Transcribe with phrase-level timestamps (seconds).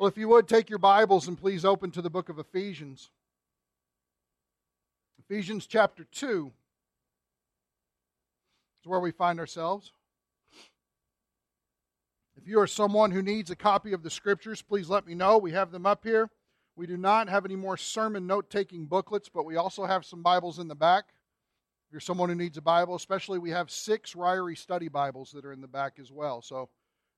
[0.00, 3.10] Well, if you would take your Bibles and please open to the book of Ephesians.
[5.18, 6.50] Ephesians chapter 2
[8.80, 9.92] is where we find ourselves.
[12.34, 15.36] If you are someone who needs a copy of the scriptures, please let me know.
[15.36, 16.30] We have them up here.
[16.76, 20.22] We do not have any more sermon note taking booklets, but we also have some
[20.22, 21.08] Bibles in the back.
[21.88, 25.44] If you're someone who needs a Bible, especially, we have six Ryrie study Bibles that
[25.44, 26.40] are in the back as well.
[26.40, 26.70] So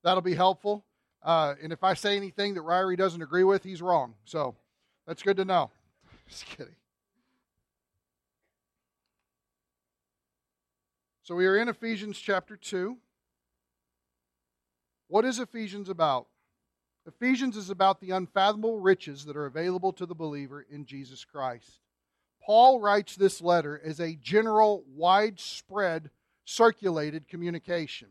[0.03, 0.85] that'll be helpful.
[1.23, 4.15] Uh, and if I say anything that Ryrie doesn't agree with, he's wrong.
[4.25, 4.57] So
[5.07, 5.71] that's good to know.
[6.29, 6.75] Just kidding.
[11.23, 12.97] So we are in Ephesians chapter 2.
[15.07, 16.27] What is Ephesians about?
[17.07, 21.81] Ephesians is about the unfathomable riches that are available to the believer in Jesus Christ.
[22.45, 26.11] Paul writes this letter as a general, widespread,
[26.45, 28.09] circulated communication.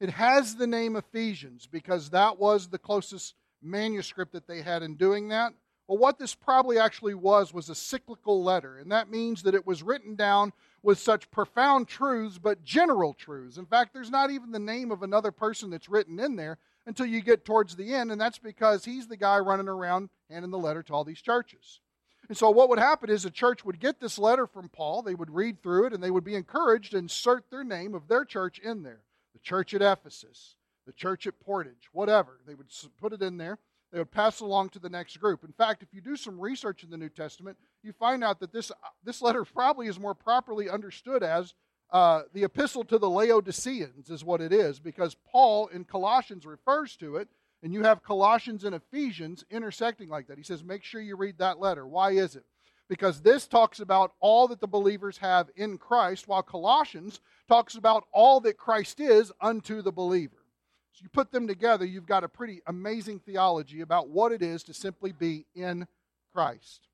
[0.00, 4.96] It has the name Ephesians because that was the closest manuscript that they had in
[4.96, 5.52] doing that.
[5.86, 9.66] Well, what this probably actually was was a cyclical letter, and that means that it
[9.66, 13.58] was written down with such profound truths, but general truths.
[13.58, 17.06] In fact, there's not even the name of another person that's written in there until
[17.06, 20.58] you get towards the end, and that's because he's the guy running around handing the
[20.58, 21.80] letter to all these churches.
[22.28, 25.14] And so, what would happen is a church would get this letter from Paul, they
[25.14, 28.24] would read through it, and they would be encouraged to insert their name of their
[28.24, 32.40] church in there the church at Ephesus, the church at Portage, whatever.
[32.46, 32.68] They would
[33.00, 33.58] put it in there.
[33.92, 35.42] They would pass along to the next group.
[35.42, 38.52] In fact, if you do some research in the New Testament, you find out that
[38.52, 38.70] this,
[39.02, 41.54] this letter probably is more properly understood as
[41.90, 46.94] uh, the epistle to the Laodiceans, is what it is, because Paul in Colossians refers
[46.98, 47.28] to it,
[47.64, 50.38] and you have Colossians and Ephesians intersecting like that.
[50.38, 51.84] He says, make sure you read that letter.
[51.84, 52.44] Why is it?
[52.90, 58.04] Because this talks about all that the believers have in Christ, while Colossians talks about
[58.12, 60.44] all that Christ is unto the believer.
[60.92, 64.64] So you put them together, you've got a pretty amazing theology about what it is
[64.64, 65.86] to simply be in
[66.34, 66.88] Christ.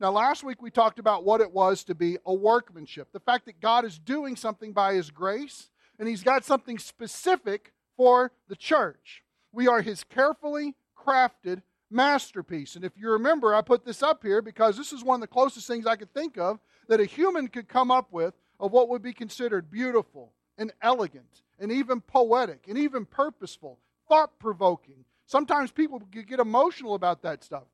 [0.00, 3.44] Now, last week we talked about what it was to be a workmanship, the fact
[3.44, 5.68] that God is doing something by His grace,
[5.98, 9.22] and He's got something specific for the church.
[9.52, 11.60] We are His carefully crafted
[11.92, 12.76] masterpiece.
[12.76, 15.26] And if you remember, I put this up here because this is one of the
[15.32, 16.58] closest things I could think of
[16.88, 21.42] that a human could come up with of what would be considered beautiful and elegant
[21.58, 25.04] and even poetic and even purposeful, thought provoking.
[25.26, 27.64] Sometimes people get emotional about that stuff.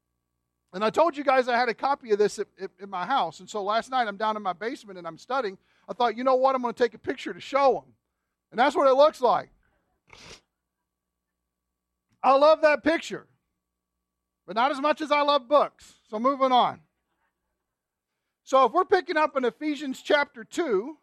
[0.72, 2.46] And I told you guys I had a copy of this at,
[2.88, 3.40] my house.
[3.40, 5.56] And so last night I'm down in my basement and I'm studying.
[5.88, 6.54] I thought, you know what?
[6.54, 7.94] I'm going to take a picture to show them.
[8.50, 9.48] And that's what it looks like.
[12.22, 13.26] I love that picture
[14.48, 15.92] but not as much as I love books.
[16.08, 16.80] So moving on.
[18.44, 20.96] So if we're picking up in Ephesians chapter 2,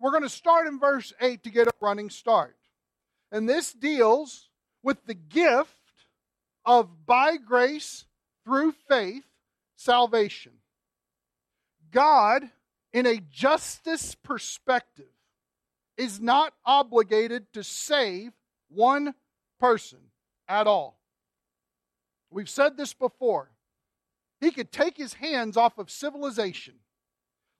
[0.00, 2.56] we're going to start in verse 8 to get a running start.
[3.30, 4.48] And this deals
[4.82, 5.68] with the gift
[6.64, 8.06] of by grace
[8.46, 9.26] through faith
[9.76, 10.52] salvation.
[11.90, 12.44] God,
[12.94, 15.12] in a justice perspective,
[15.98, 18.32] is not obligated to save
[18.70, 19.14] one
[19.58, 19.98] person
[20.48, 20.99] at all.
[22.30, 23.50] We've said this before.
[24.40, 26.74] He could take his hands off of civilization,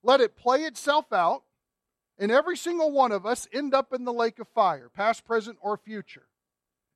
[0.03, 1.43] let it play itself out,
[2.17, 5.57] and every single one of us end up in the lake of fire, past, present,
[5.61, 6.27] or future.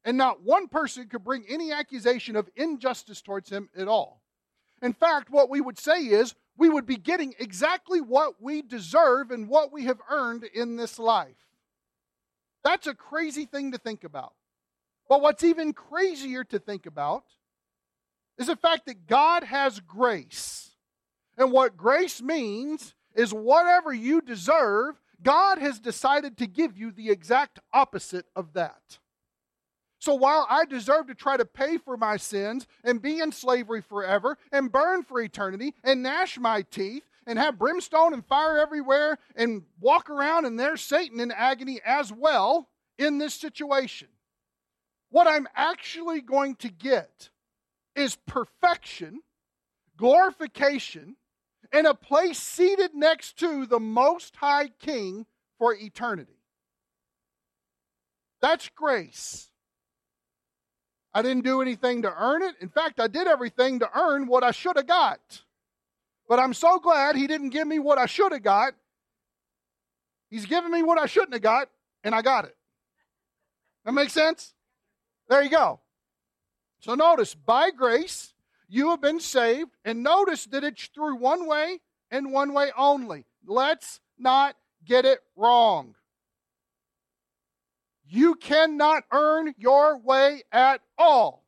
[0.03, 4.21] And not one person could bring any accusation of injustice towards him at all.
[4.81, 9.31] In fact, what we would say is we would be getting exactly what we deserve
[9.31, 11.35] and what we have earned in this life.
[12.63, 14.33] That's a crazy thing to think about.
[15.09, 17.23] But what's even crazier to think about
[18.37, 20.71] is the fact that God has grace.
[21.37, 27.09] And what grace means is whatever you deserve, God has decided to give you the
[27.09, 28.99] exact opposite of that.
[29.99, 33.81] So while I deserve to try to pay for my sins and be in slavery
[33.81, 39.17] forever and burn for eternity and gnash my teeth and have brimstone and fire everywhere
[39.35, 44.07] and walk around and there's Satan in agony as well in this situation,
[45.09, 47.29] what I'm actually going to get
[47.95, 49.21] is perfection,
[49.97, 51.15] glorification,
[51.71, 55.25] and a place seated next to the Most High King
[55.57, 56.39] for eternity.
[58.41, 59.49] That's grace.
[61.13, 62.55] I didn't do anything to earn it.
[62.59, 65.43] In fact, I did everything to earn what I should have got.
[66.27, 68.73] But I'm so glad he didn't give me what I should have got.
[70.29, 71.69] He's given me what I shouldn't have got,
[72.03, 72.55] and I got it.
[73.85, 74.53] That makes sense?
[75.29, 75.79] There you go.
[76.85, 78.35] So notice, by grace,
[78.69, 81.79] you have been saved, and notice that it's through one way
[82.11, 83.25] and one way only.
[83.43, 84.55] Let's not
[84.85, 85.95] get it wrong.
[88.07, 91.43] You cannot earn your way at all.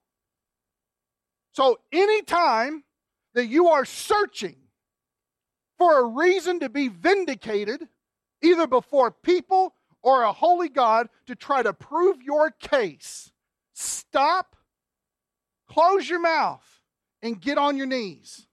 [1.51, 2.83] So, anytime
[3.35, 4.55] that you are searching
[5.77, 7.87] for a reason to be vindicated,
[8.41, 13.31] either before people or a holy God, to try to prove your case,
[13.73, 14.55] stop,
[15.69, 16.63] close your mouth,
[17.21, 18.47] and get on your knees.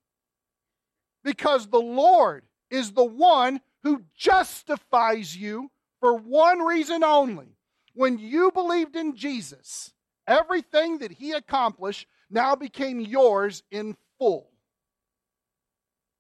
[1.23, 5.71] Because the Lord is the one who justifies you
[6.01, 7.57] for one reason only.
[7.95, 9.93] When you believed in Jesus,
[10.27, 14.51] everything that he accomplished now became yours in full.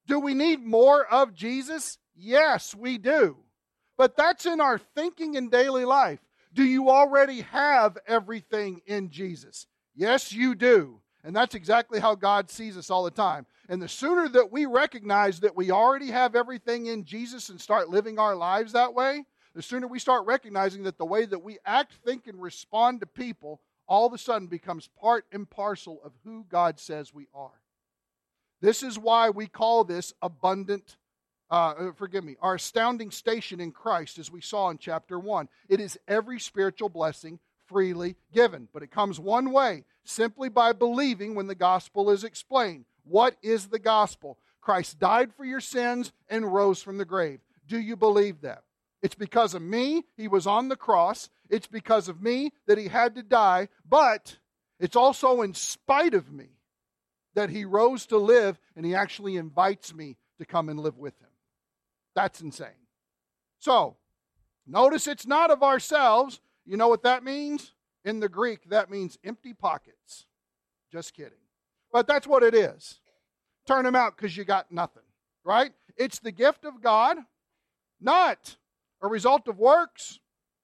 [0.06, 1.98] Do we need more of Jesus?
[2.14, 3.36] Yes, we do.
[3.96, 6.20] But that's in our thinking and daily life.
[6.52, 9.66] Do you already have everything in Jesus?
[9.94, 11.00] Yes, you do.
[11.22, 13.46] And that's exactly how God sees us all the time.
[13.68, 17.88] And the sooner that we recognize that we already have everything in Jesus and start
[17.88, 19.24] living our lives that way,
[19.54, 23.06] the sooner we start recognizing that the way that we act, think, and respond to
[23.06, 27.60] people all of a sudden becomes part and parcel of who God says we are.
[28.60, 30.96] This is why we call this abundant,
[31.50, 35.48] uh, uh forgive me, our astounding station in Christ, as we saw in chapter 1.
[35.68, 41.34] It is every spiritual blessing freely given, but it comes one way simply by believing
[41.34, 42.84] when the gospel is explained.
[43.04, 44.38] What is the gospel?
[44.60, 47.40] Christ died for your sins and rose from the grave.
[47.66, 48.64] Do you believe that?
[49.02, 51.28] It's because of me he was on the cross.
[51.50, 54.38] It's because of me that he had to die, but
[54.80, 56.48] it's also in spite of me
[57.34, 61.18] that he rose to live and he actually invites me to come and live with
[61.20, 61.28] him.
[62.14, 62.68] That's insane.
[63.58, 63.96] So,
[64.66, 66.40] notice it's not of ourselves.
[66.64, 67.72] You know what that means?
[68.04, 70.26] In the Greek, that means empty pockets.
[70.92, 71.38] Just kidding.
[71.92, 73.00] But that's what it is.
[73.66, 75.04] Turn them out because you got nothing,
[75.44, 75.72] right?
[75.96, 77.16] It's the gift of God,
[78.00, 78.56] not
[79.02, 80.18] a result of works.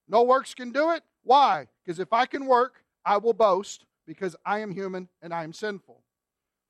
[0.09, 1.03] No works can do it.
[1.23, 1.69] Why?
[1.85, 5.53] Because if I can work, I will boast because I am human and I am
[5.53, 6.03] sinful.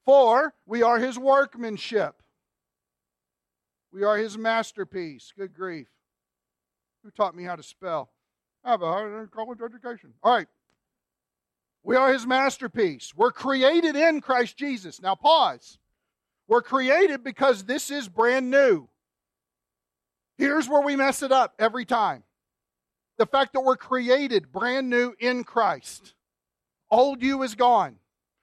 [0.05, 2.23] For we are his workmanship.
[3.93, 5.33] We are his masterpiece.
[5.37, 5.89] Good grief.
[7.03, 8.11] Who taught me how to spell?
[8.65, 10.13] I have a college education.
[10.23, 10.49] All right.
[11.83, 13.15] We are his masterpiece.
[13.17, 15.01] We're created in Christ Jesus.
[15.01, 15.79] Now, pause.
[16.47, 18.89] We're created because this is brand new.
[20.37, 22.25] Here's where we mess it up every time
[23.19, 26.15] the fact that we're created brand new in Christ.
[26.91, 27.97] Old you is gone.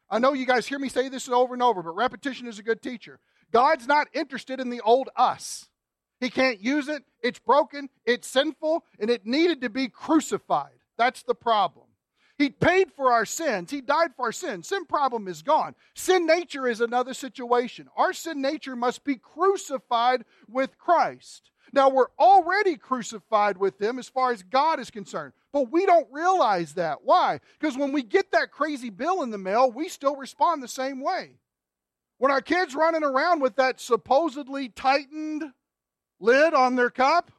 [0.07, 2.63] I know you guys hear me say this over and over, but repetition is a
[2.63, 3.19] good teacher.
[3.51, 5.67] God's not interested in the old us.
[6.19, 7.03] He can't use it.
[7.21, 7.89] It's broken.
[8.05, 10.79] It's sinful, and it needed to be crucified.
[10.97, 11.85] That's the problem.
[12.37, 13.71] He paid for our sins.
[13.71, 14.67] He died for our sins.
[14.67, 15.73] Sin problem is gone.
[15.95, 17.87] Sin nature is another situation.
[17.97, 21.49] Our sin nature must be crucified with Christ.
[21.73, 26.07] Now, we're already crucified with him as far as God is concerned, but we don't
[26.11, 26.99] realize that.
[27.03, 27.39] Why?
[27.59, 31.01] Because when we get that crazy bill in the mail, we still respond the same
[31.01, 31.39] way.
[32.19, 35.43] When our kids running around with that supposedly tightened
[36.19, 37.31] lid on their cup,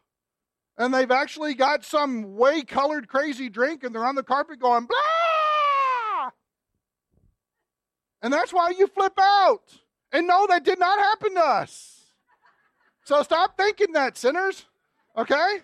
[0.76, 4.86] and they've actually got some way colored crazy drink, and they're on the carpet going,
[4.86, 6.30] blah!
[8.22, 9.62] And that's why you flip out.
[10.12, 12.12] And no, that did not happen to us.
[13.04, 14.66] So stop thinking that, sinners.
[15.16, 15.58] Okay?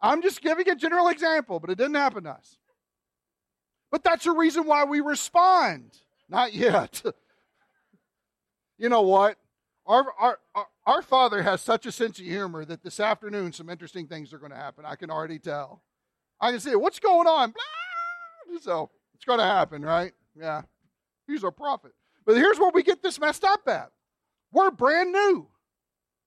[0.00, 2.58] I'm just giving a general example, but it didn't happen to us.
[3.90, 5.92] But that's the reason why we respond.
[6.28, 7.02] Not yet.
[8.78, 9.38] you know what?
[9.86, 10.38] Our, our,
[10.84, 14.38] our, Father has such a sense of humor that this afternoon some interesting things are
[14.38, 14.84] going to happen.
[14.84, 15.82] I can already tell.
[16.40, 16.80] I can see it.
[16.80, 17.52] What's going on?
[17.52, 18.58] Blah!
[18.60, 20.12] So it's going to happen, right?
[20.38, 20.62] Yeah.
[21.28, 21.92] He's our prophet.
[22.24, 23.92] But here's where we get this messed up at.
[24.52, 25.48] We're brand new.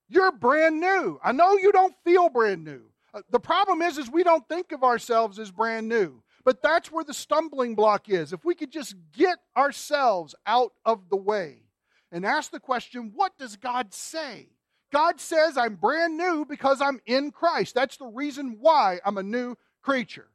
[0.07, 1.19] You're brand new.
[1.21, 2.83] I know you don't feel brand new.
[3.13, 6.23] Uh, the problem is, is we don't think of ourselves as brand new.
[6.45, 8.31] But that's where the stumbling block is.
[8.31, 11.63] If we could just get ourselves out of the way
[12.11, 14.47] and ask the question, what does God say?
[14.91, 17.75] God says I'm brand new because I'm in Christ.
[17.75, 20.27] That's the reason why I'm a new creature.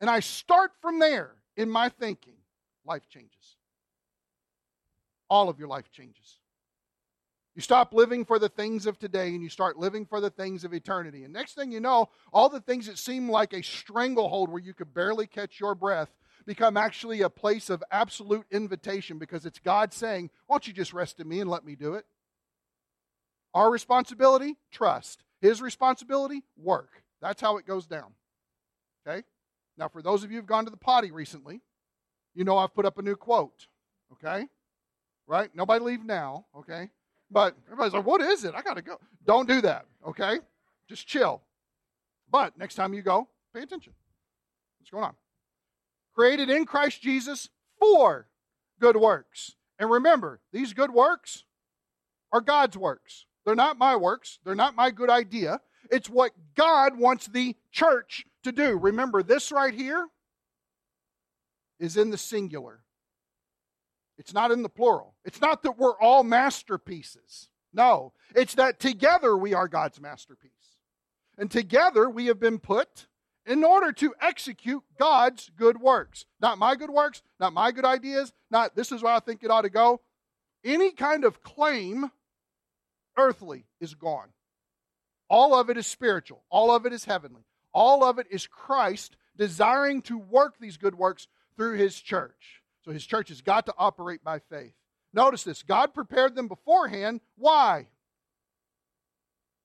[0.00, 2.34] And I start from there in my thinking.
[2.84, 3.56] Life changes.
[5.28, 6.38] All of your life changes.
[7.56, 10.62] You stop living for the things of today and you start living for the things
[10.62, 11.24] of eternity.
[11.24, 14.74] And next thing you know, all the things that seem like a stranglehold where you
[14.74, 16.10] could barely catch your breath
[16.46, 20.92] become actually a place of absolute invitation because it's God saying, Why don't you just
[20.92, 22.06] rest in me and let me do it?
[23.54, 25.24] Our responsibility, trust.
[25.40, 27.02] His responsibility, work.
[27.20, 28.12] That's how it goes down.
[29.06, 29.22] Okay?
[29.76, 31.60] Now, for those of you who've gone to the potty recently,
[32.34, 33.66] you know I've put up a new quote.
[34.12, 34.46] Okay?
[35.26, 35.50] Right?
[35.54, 36.46] Nobody leave now.
[36.56, 36.90] Okay?
[37.30, 38.54] But everybody's like, what is it?
[38.54, 38.98] I got to go.
[39.26, 40.38] Don't do that, okay?
[40.88, 41.42] Just chill.
[42.30, 43.92] But next time you go, pay attention.
[44.78, 45.14] What's going on?
[46.16, 48.28] Created in Christ Jesus for
[48.80, 49.54] good works.
[49.78, 51.44] And remember, these good works
[52.32, 53.26] are God's works.
[53.44, 55.60] They're not my works, they're not my good idea.
[55.90, 58.76] It's what God wants the church to do.
[58.76, 60.08] Remember, this right here
[61.78, 62.80] is in the singular,
[64.18, 65.14] it's not in the plural.
[65.24, 67.50] It's not that we're all masterpieces.
[67.74, 70.50] No, it's that together we are God's masterpiece.
[71.36, 73.06] And together we have been put
[73.46, 76.26] in order to execute God's good works.
[76.40, 79.50] Not my good works, not my good ideas, not this is where I think it
[79.50, 80.00] ought to go.
[80.64, 82.10] Any kind of claim,
[83.16, 84.28] earthly, is gone.
[85.28, 89.16] All of it is spiritual, all of it is heavenly, all of it is Christ
[89.36, 92.62] desiring to work these good works through his church.
[92.84, 94.74] So his church has got to operate by faith.
[95.12, 97.20] Notice this God prepared them beforehand.
[97.36, 97.88] Why?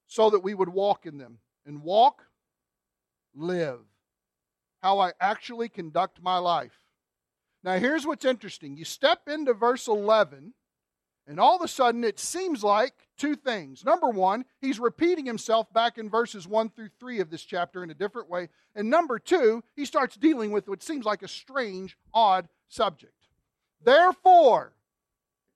[0.08, 1.40] So that we would walk in them.
[1.66, 2.24] And walk,
[3.36, 3.80] live.
[4.82, 6.78] How I actually conduct my life.
[7.64, 8.76] Now, here's what's interesting.
[8.76, 10.54] You step into verse 11,
[11.28, 13.86] and all of a sudden it seems like two things.
[13.86, 17.92] Number one, he's repeating himself back in verses 1 through 3 of this chapter in
[17.92, 18.50] a different way.
[18.76, 23.14] And number two, he starts dealing with what seems like a strange, odd subject.
[23.84, 24.74] Therefore,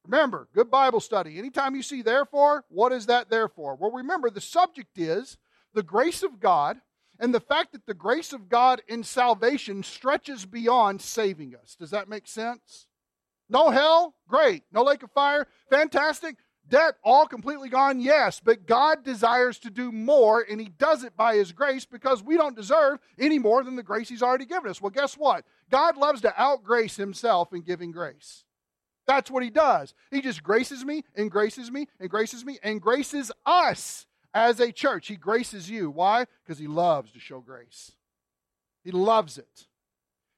[0.06, 1.40] remember, good Bible study.
[1.40, 3.76] Anytime you see therefore, what is that therefore?
[3.76, 5.38] Well, remember, the subject is
[5.74, 6.80] the grace of God
[7.20, 11.76] and the fact that the grace of God in salvation stretches beyond saving us.
[11.76, 12.88] Does that make sense?
[13.50, 14.16] No hell?
[14.28, 14.64] Great.
[14.72, 15.48] No lake of fire?
[15.70, 16.38] Fantastic.
[16.68, 18.00] Debt all completely gone?
[18.00, 18.42] Yes.
[18.44, 22.38] But God desires to do more, and He does it by His grace because we
[22.38, 24.82] don't deserve any more than the grace He's already given us.
[24.82, 25.46] Well, guess what?
[25.70, 28.44] God loves to outgrace Himself in giving grace.
[29.06, 29.94] That's what He does.
[30.10, 34.72] He just graces me and graces me and graces me and graces us as a
[34.72, 35.08] church.
[35.08, 35.90] He graces you.
[35.90, 36.26] Why?
[36.44, 37.94] Because He loves to show grace.
[38.84, 39.68] He loves it.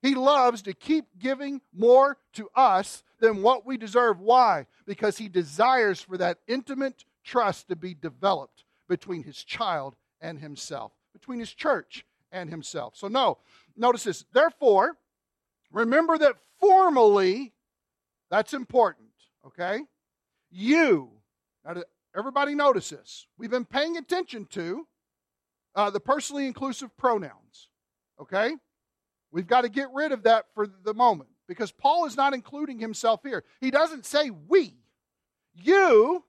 [0.01, 4.20] He loves to keep giving more to us than what we deserve.
[4.20, 4.68] Why?
[4.86, 10.94] Because he desires for that intimate trust to be developed between his child and himself,
[11.13, 12.96] between his church and himself.
[12.96, 13.39] So, no,
[13.75, 14.24] notice this.
[14.32, 14.96] Therefore,
[15.72, 17.54] remember that formally,
[18.30, 19.10] that's important,
[19.46, 19.82] okay?
[20.51, 21.10] You,
[21.66, 21.82] now
[22.17, 23.27] everybody notice this.
[23.38, 24.88] We've been paying attention to
[25.75, 27.69] uh, the personally inclusive pronouns,
[28.19, 28.55] okay?
[29.31, 32.79] We've got to get rid of that for the moment because Paul is not including
[32.79, 33.43] himself here.
[33.62, 34.74] He doesn't say we.
[35.53, 36.24] You,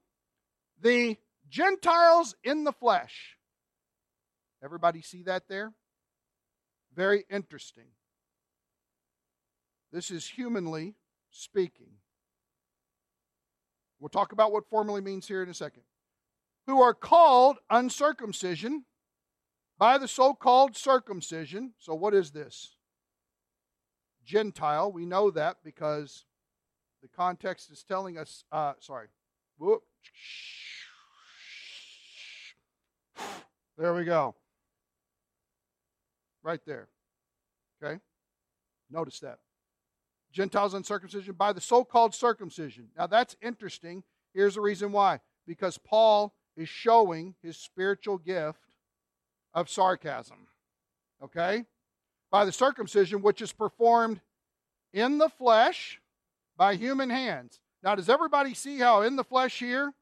[0.80, 1.16] the
[1.49, 3.37] Gentiles in the flesh.
[4.62, 5.73] Everybody see that there?
[6.95, 7.85] Very interesting.
[9.92, 10.95] This is humanly
[11.30, 11.98] speaking.
[14.00, 15.83] We'll talk about what formally means here in a second.
[16.67, 18.85] Who are called uncircumcision
[19.78, 21.73] by the so called circumcision.
[21.78, 22.76] So, what is this?
[24.25, 24.93] Gentile.
[24.93, 26.25] We know that because
[27.02, 29.07] the context is telling us, uh, sorry.
[29.59, 29.83] Whoop.
[33.76, 34.35] There we go.
[36.43, 36.88] Right there.
[37.83, 38.00] Okay?
[38.90, 39.38] Notice that.
[40.32, 42.88] Gentiles uncircumcision by the so called circumcision.
[42.97, 44.02] Now that's interesting.
[44.35, 45.20] Here's the reason why.
[45.47, 48.61] Because Paul is showing his spiritual gift
[49.54, 50.49] of sarcasm.
[51.23, 51.64] Okay?
[52.30, 54.20] by the circumcision which is performed
[54.92, 56.00] in the flesh
[56.56, 57.61] by human hands.
[57.82, 59.92] Now, does everybody see how in the flesh here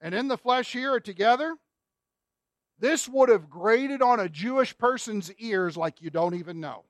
[0.00, 1.56] and in the flesh here are together?
[2.78, 6.84] This would have grated on a Jewish person's ears like you don't even know.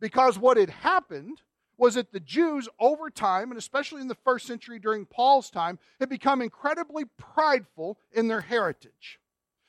[0.00, 1.40] Because what had happened
[1.78, 5.78] was that the Jews, over time, and especially in the first century during Paul's time,
[6.00, 9.20] had become incredibly prideful in their heritage.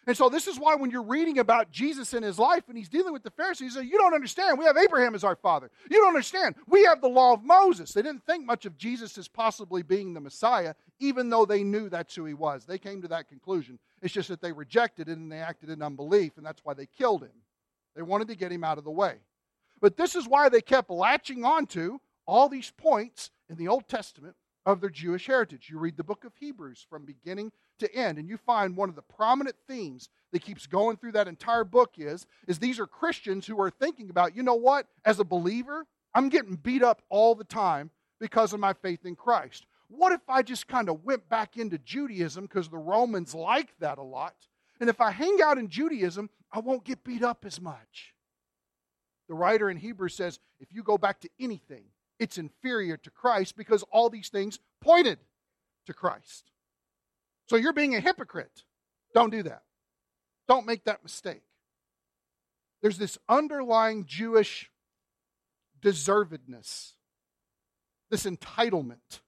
[0.07, 2.87] And so this is why when you're reading about Jesus in his life and he's
[2.87, 4.57] dealing with the Pharisees, you, say, you don't understand.
[4.57, 5.69] We have Abraham as our father.
[5.91, 6.55] You don't understand.
[6.65, 7.91] We have the law of Moses.
[7.91, 11.89] They didn't think much of Jesus as possibly being the Messiah, even though they knew
[11.89, 12.63] that's who he was.
[12.63, 13.79] They came to that conclusion.
[14.01, 16.85] It's just that they rejected it and they acted in unbelief, and that's why they
[16.85, 17.43] killed him.
[17.93, 19.15] They wanted to get him out of the way.
[19.79, 24.35] But this is why they kept latching onto all these points in the Old Testament
[24.65, 25.69] of their Jewish heritage.
[25.69, 28.95] You read the book of Hebrews from beginning to end, and you find one of
[28.95, 33.47] the prominent themes that keeps going through that entire book is, is these are Christians
[33.47, 37.33] who are thinking about, you know what, as a believer, I'm getting beat up all
[37.35, 39.65] the time because of my faith in Christ.
[39.89, 43.99] What if I just kind of went back into Judaism because the Romans like that
[43.99, 44.35] a lot?
[44.81, 48.13] And if I hang out in Judaism, I won't get beat up as much.
[49.27, 51.83] The writer in Hebrews says if you go back to anything,
[52.19, 55.19] it's inferior to Christ because all these things pointed
[55.85, 56.51] to Christ.
[57.47, 58.63] So you're being a hypocrite.
[59.13, 59.63] Don't do that.
[60.47, 61.43] Don't make that mistake.
[62.81, 64.71] There's this underlying Jewish
[65.81, 66.93] deservedness,
[68.09, 69.21] this entitlement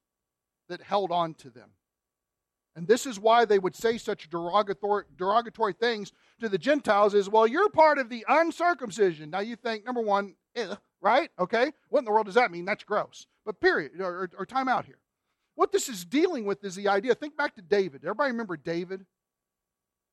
[0.68, 1.70] that held on to them.
[2.80, 7.28] And this is why they would say such derogatory, derogatory things to the Gentiles is,
[7.28, 9.28] well, you're part of the uncircumcision.
[9.28, 11.28] Now you think, number one, eh, right?
[11.38, 11.72] Okay.
[11.90, 12.64] What in the world does that mean?
[12.64, 13.26] That's gross.
[13.44, 14.96] But period, or, or, or time out here.
[15.56, 17.14] What this is dealing with is the idea.
[17.14, 18.00] Think back to David.
[18.02, 19.04] Everybody remember David?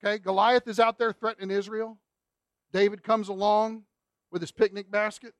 [0.03, 1.97] Okay, Goliath is out there threatening Israel.
[2.73, 3.83] David comes along
[4.29, 5.33] with his picnic basket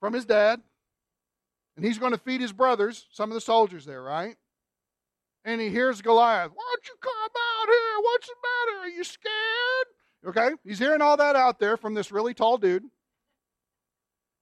[0.00, 0.60] from his dad,
[1.76, 4.36] and he's going to feed his brothers, some of the soldiers there, right?
[5.46, 8.02] And he hears Goliath, Why don't you come out here?
[8.02, 8.78] What's the matter?
[8.84, 9.86] Are you scared?
[10.26, 12.84] Okay, he's hearing all that out there from this really tall dude.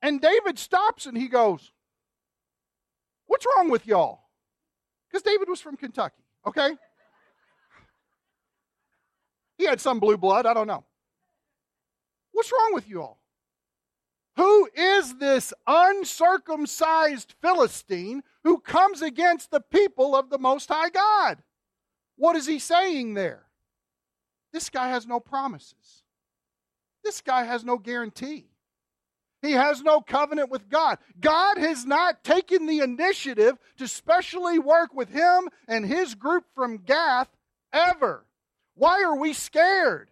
[0.00, 1.72] And David stops and he goes,
[3.26, 4.22] What's wrong with y'all?
[5.08, 6.70] Because David was from Kentucky, okay?
[9.58, 10.84] He had some blue blood, I don't know.
[12.32, 13.20] What's wrong with you all?
[14.36, 21.42] Who is this uncircumcised Philistine who comes against the people of the Most High God?
[22.16, 23.44] What is he saying there?
[24.52, 26.04] This guy has no promises.
[27.02, 28.46] This guy has no guarantee.
[29.42, 30.98] He has no covenant with God.
[31.20, 36.78] God has not taken the initiative to specially work with him and his group from
[36.78, 37.28] Gath
[37.72, 38.24] ever.
[38.74, 40.10] Why are we scared?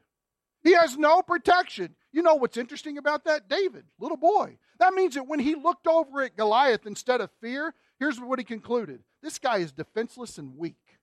[0.63, 1.95] He has no protection.
[2.13, 3.49] You know what's interesting about that?
[3.49, 4.59] David, little boy.
[4.83, 8.45] That means that when he looked over at Goliath instead of fear, here's what he
[8.45, 10.99] concluded this guy is defenseless and weak.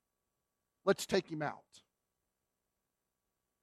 [0.83, 1.63] Let's take him out.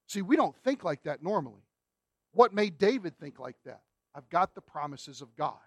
[0.08, 1.66] See, we don't think like that normally.
[2.32, 3.82] What made David think like that?
[4.14, 5.58] I've got the promises of God.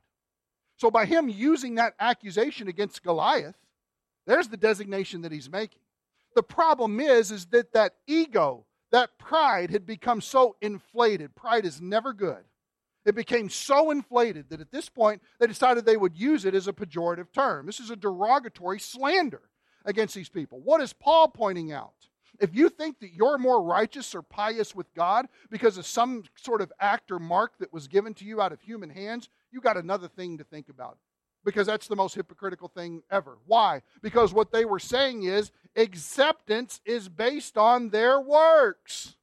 [0.77, 3.57] So by him using that accusation against Goliath,
[4.25, 5.81] there's the designation that he's making.
[6.33, 11.35] The problem is is that that ego that pride had become so inflated.
[11.35, 12.48] Pride is never good.
[13.05, 16.67] It became so inflated that at this point they decided they would use it as
[16.67, 17.65] a pejorative term.
[17.65, 19.41] This is a derogatory slander
[19.85, 20.59] against these people.
[20.59, 21.93] What is Paul pointing out?
[22.39, 26.61] If you think that you're more righteous or pious with God because of some sort
[26.61, 29.77] of act or mark that was given to you out of human hands, you got
[29.77, 30.97] another thing to think about
[31.43, 33.37] because that's the most hypocritical thing ever.
[33.45, 33.81] Why?
[34.01, 39.15] Because what they were saying is acceptance is based on their works.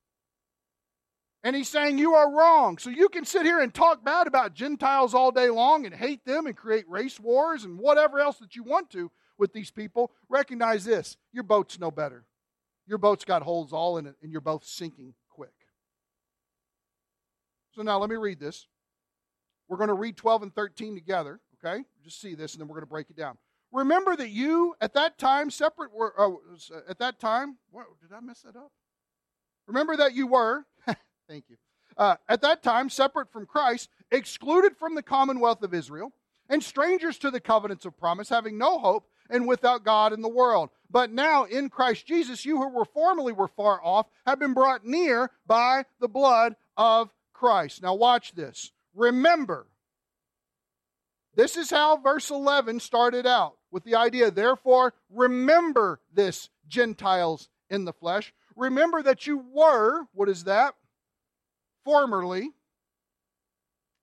[1.47, 2.77] And he's saying you are wrong.
[2.77, 6.25] So you can sit here and talk bad about Gentiles all day long and hate
[6.25, 10.11] them and create race wars and whatever else that you want to with these people.
[10.29, 12.25] Recognize this your boat's no better.
[12.89, 15.55] Your boat's got holes all in it, and you're both sinking quick.
[17.77, 18.67] So now let me read this.
[19.69, 21.39] We're going to read 12 and 13 together.
[21.65, 21.85] Okay?
[22.03, 23.39] Just see this and then we're going to break it down.
[23.71, 26.41] Remember that you at that time separate were oh,
[26.89, 27.59] at that time.
[27.71, 28.73] What, did I mess that up?
[29.69, 30.65] Remember that you were.
[31.29, 31.57] Thank you.
[31.97, 36.12] Uh, at that time, separate from Christ, excluded from the commonwealth of Israel,
[36.49, 40.29] and strangers to the covenants of promise, having no hope and without God in the
[40.29, 40.71] world.
[40.91, 44.87] But now in Christ Jesus, you who were formerly were far off have been brought
[44.87, 47.83] near by the blood of Christ.
[47.83, 48.71] Now watch this.
[48.95, 49.67] Remember
[51.35, 57.85] this is how verse 11 started out with the idea, therefore, remember this, Gentiles in
[57.85, 58.33] the flesh.
[58.57, 60.75] Remember that you were, what is that?
[61.87, 62.51] Formerly,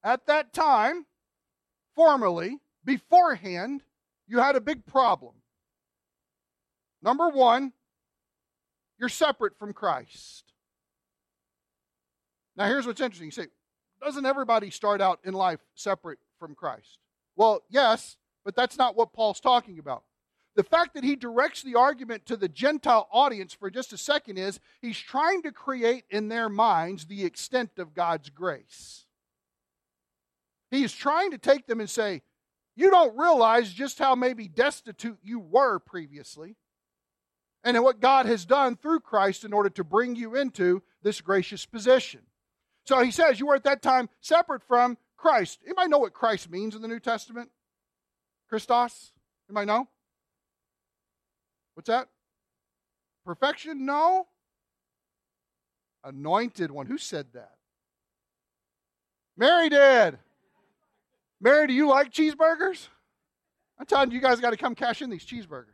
[0.05, 1.05] at that time,
[1.97, 3.83] formerly, beforehand,
[4.25, 5.33] you had a big problem.
[7.01, 7.73] Number one,
[8.97, 10.53] you're separate from Christ.
[12.55, 13.27] Now, here's what's interesting.
[13.27, 13.47] You say,
[14.01, 16.99] doesn't everybody start out in life separate from Christ?
[17.35, 18.15] Well, yes,
[18.45, 20.03] but that's not what Paul's talking about.
[20.55, 24.37] The fact that he directs the argument to the Gentile audience for just a second
[24.37, 29.05] is he's trying to create in their minds the extent of God's grace.
[30.69, 32.21] He is trying to take them and say,
[32.75, 36.55] You don't realize just how maybe destitute you were previously,
[37.63, 41.65] and what God has done through Christ in order to bring you into this gracious
[41.65, 42.21] position.
[42.85, 45.59] So he says, You were at that time separate from Christ.
[45.65, 47.49] Anybody know what Christ means in the New Testament?
[48.49, 49.13] Christos?
[49.49, 49.87] Anybody know?
[51.73, 52.07] What's that?
[53.25, 53.85] Perfection?
[53.85, 54.27] No.
[56.03, 56.85] Anointed one.
[56.85, 57.55] Who said that?
[59.37, 60.19] Mary did.
[61.41, 62.87] Mary, do you like cheeseburgers?
[63.79, 65.65] I'm telling you, you guys got to come cash in these cheeseburgers.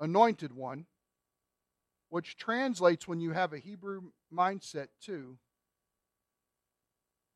[0.00, 0.86] Anointed one,
[2.08, 5.36] which translates when you have a Hebrew mindset to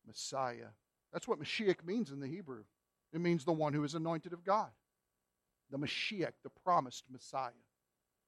[0.07, 0.69] Messiah.
[1.13, 2.65] That's what Mashiach means in the Hebrew.
[3.13, 4.71] It means the one who is anointed of God.
[5.71, 7.51] The Mashiach, the promised Messiah.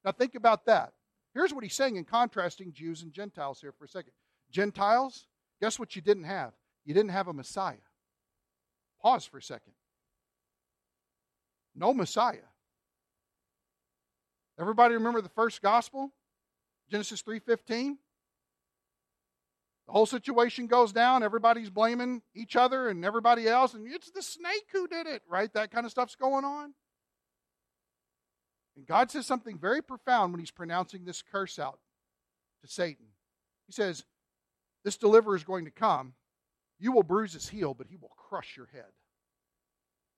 [0.04, 0.92] Now think about that.
[1.34, 4.12] Here's what he's saying in contrasting Jews and Gentiles here for a second.
[4.50, 5.26] Gentiles,
[5.60, 6.52] guess what you didn't have?
[6.84, 7.76] You didn't have a Messiah.
[9.02, 9.74] Pause for a second.
[11.74, 12.48] no Messiah.
[14.58, 16.12] Everybody remember the first gospel?
[16.90, 17.98] Genesis 3:15?
[19.86, 24.22] The whole situation goes down, everybody's blaming each other and everybody else and it's the
[24.22, 25.52] snake who did it, right?
[25.52, 26.74] That kind of stuff's going on.
[28.78, 31.80] And God says something very profound when he's pronouncing this curse out
[32.62, 33.06] to Satan.
[33.66, 34.04] He says,
[34.84, 36.14] This deliverer is going to come.
[36.78, 38.92] You will bruise his heel, but he will crush your head.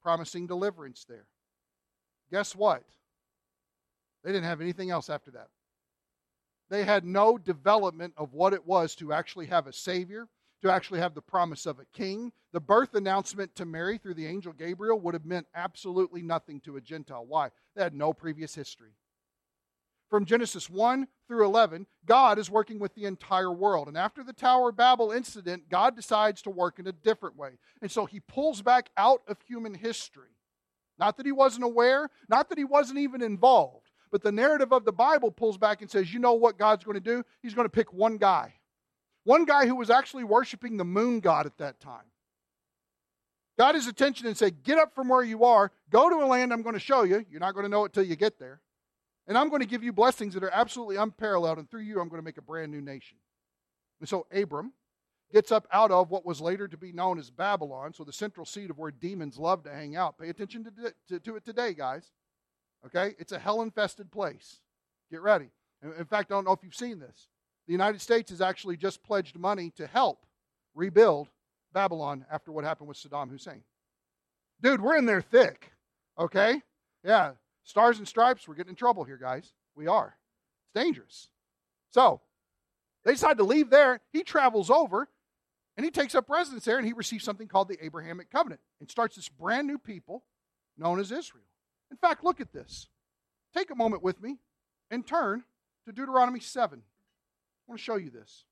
[0.02, 1.24] Promising deliverance there.
[2.30, 2.82] Guess what?
[4.22, 5.48] They didn't have anything else after that.
[6.68, 10.28] They had no development of what it was to actually have a Savior,
[10.62, 12.32] to actually have the promise of a king.
[12.52, 16.76] The birth announcement to Mary through the angel Gabriel would have meant absolutely nothing to
[16.76, 17.24] a Gentile.
[17.26, 17.50] Why?
[17.74, 18.90] They had no previous history.
[20.10, 23.86] From Genesis 1 through 11, God is working with the entire world.
[23.86, 27.58] And after the Tower of Babel incident, God decides to work in a different way.
[27.80, 30.30] And so he pulls back out of human history.
[30.98, 34.84] Not that he wasn't aware, not that he wasn't even involved, but the narrative of
[34.84, 37.24] the Bible pulls back and says, you know what God's going to do?
[37.40, 38.54] He's going to pick one guy.
[39.24, 42.04] One guy who was actually worshiping the moon god at that time.
[43.58, 46.52] Got his attention and said, Get up from where you are, go to a land
[46.52, 47.24] I'm going to show you.
[47.30, 48.60] You're not going to know it till you get there.
[49.26, 52.08] And I'm going to give you blessings that are absolutely unparalleled, and through you, I'm
[52.08, 53.18] going to make a brand new nation.
[54.00, 54.72] And so Abram
[55.32, 58.46] gets up out of what was later to be known as Babylon, so the central
[58.46, 60.18] seat of where demons love to hang out.
[60.18, 62.10] Pay attention to, to, to it today, guys.
[62.86, 63.14] Okay?
[63.18, 64.58] It's a hell infested place.
[65.10, 65.50] Get ready.
[65.82, 67.28] In fact, I don't know if you've seen this.
[67.70, 70.26] The United States has actually just pledged money to help
[70.74, 71.28] rebuild
[71.72, 73.62] Babylon after what happened with Saddam Hussein.
[74.60, 75.70] Dude, we're in there thick.
[76.18, 76.62] Okay?
[77.04, 77.34] Yeah.
[77.62, 79.52] Stars and stripes, we're getting in trouble here, guys.
[79.76, 80.16] We are.
[80.64, 81.28] It's dangerous.
[81.92, 82.20] So,
[83.04, 84.00] they decide to leave there.
[84.12, 85.08] He travels over
[85.76, 88.90] and he takes up residence there and he receives something called the Abrahamic Covenant and
[88.90, 90.24] starts this brand new people
[90.76, 91.46] known as Israel.
[91.92, 92.88] In fact, look at this.
[93.54, 94.38] Take a moment with me
[94.90, 95.44] and turn
[95.86, 96.82] to Deuteronomy 7.
[97.70, 98.46] I want to show you this.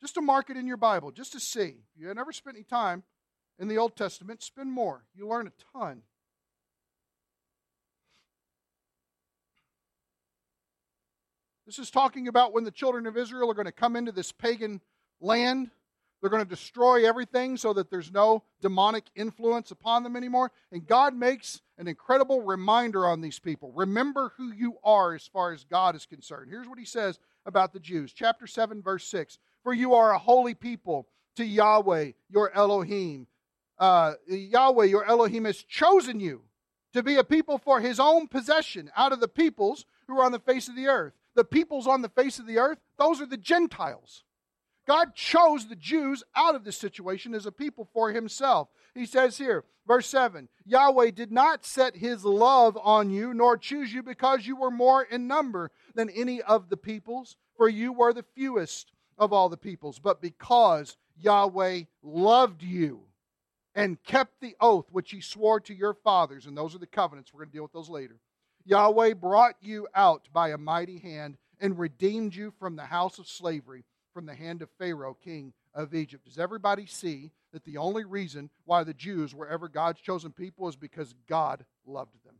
[0.00, 1.82] Just to mark it in your Bible, just to see.
[1.94, 3.02] If you have never spent any time
[3.58, 5.04] in the Old Testament, spend more.
[5.14, 6.00] You learn a ton.
[11.66, 14.32] This is talking about when the children of Israel are going to come into this
[14.32, 14.80] pagan
[15.20, 15.70] land
[16.24, 20.52] they're going to destroy everything so that there's no demonic influence upon them anymore.
[20.72, 23.72] And God makes an incredible reminder on these people.
[23.72, 26.48] Remember who you are as far as God is concerned.
[26.48, 28.12] Here's what he says about the Jews.
[28.12, 29.38] Chapter 7, verse 6.
[29.62, 33.26] For you are a holy people to Yahweh, your Elohim.
[33.78, 36.42] Uh, Yahweh, your Elohim, has chosen you
[36.92, 40.32] to be a people for his own possession out of the peoples who are on
[40.32, 41.12] the face of the earth.
[41.34, 44.22] The peoples on the face of the earth, those are the Gentiles.
[44.86, 48.68] God chose the Jews out of this situation as a people for himself.
[48.94, 53.92] He says here, verse 7 Yahweh did not set his love on you, nor choose
[53.92, 58.12] you because you were more in number than any of the peoples, for you were
[58.12, 63.02] the fewest of all the peoples, but because Yahweh loved you
[63.74, 67.32] and kept the oath which he swore to your fathers, and those are the covenants,
[67.32, 68.18] we're going to deal with those later.
[68.64, 73.28] Yahweh brought you out by a mighty hand and redeemed you from the house of
[73.28, 76.24] slavery from the hand of Pharaoh, king of Egypt.
[76.24, 80.68] Does everybody see that the only reason why the Jews were ever God's chosen people
[80.68, 82.36] is because God loved them?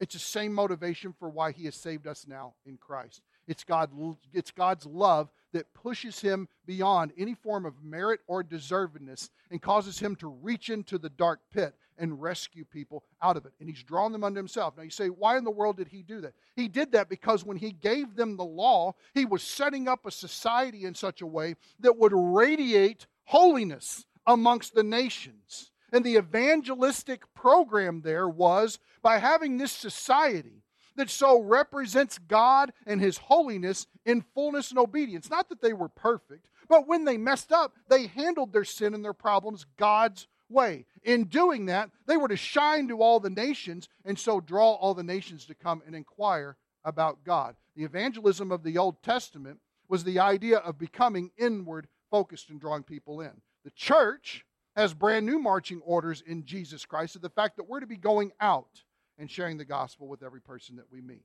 [0.00, 3.22] It's the same motivation for why he has saved us now in Christ.
[3.46, 3.90] It's, God,
[4.32, 9.98] it's God's love that pushes him beyond any form of merit or deservedness and causes
[9.98, 13.52] him to reach into the dark pit and rescue people out of it.
[13.60, 14.76] And he's drawn them unto himself.
[14.76, 16.32] Now you say, why in the world did he do that?
[16.56, 20.10] He did that because when he gave them the law, he was setting up a
[20.10, 25.69] society in such a way that would radiate holiness amongst the nations.
[25.92, 30.62] And the evangelistic program there was by having this society
[30.96, 35.30] that so represents God and His holiness in fullness and obedience.
[35.30, 39.04] Not that they were perfect, but when they messed up, they handled their sin and
[39.04, 40.84] their problems God's way.
[41.02, 44.94] In doing that, they were to shine to all the nations and so draw all
[44.94, 47.56] the nations to come and inquire about God.
[47.76, 52.82] The evangelism of the Old Testament was the idea of becoming inward focused and drawing
[52.82, 53.32] people in.
[53.64, 54.44] The church
[54.76, 57.96] has brand new marching orders in Jesus Christ of the fact that we're to be
[57.96, 58.82] going out
[59.18, 61.24] and sharing the gospel with every person that we meet.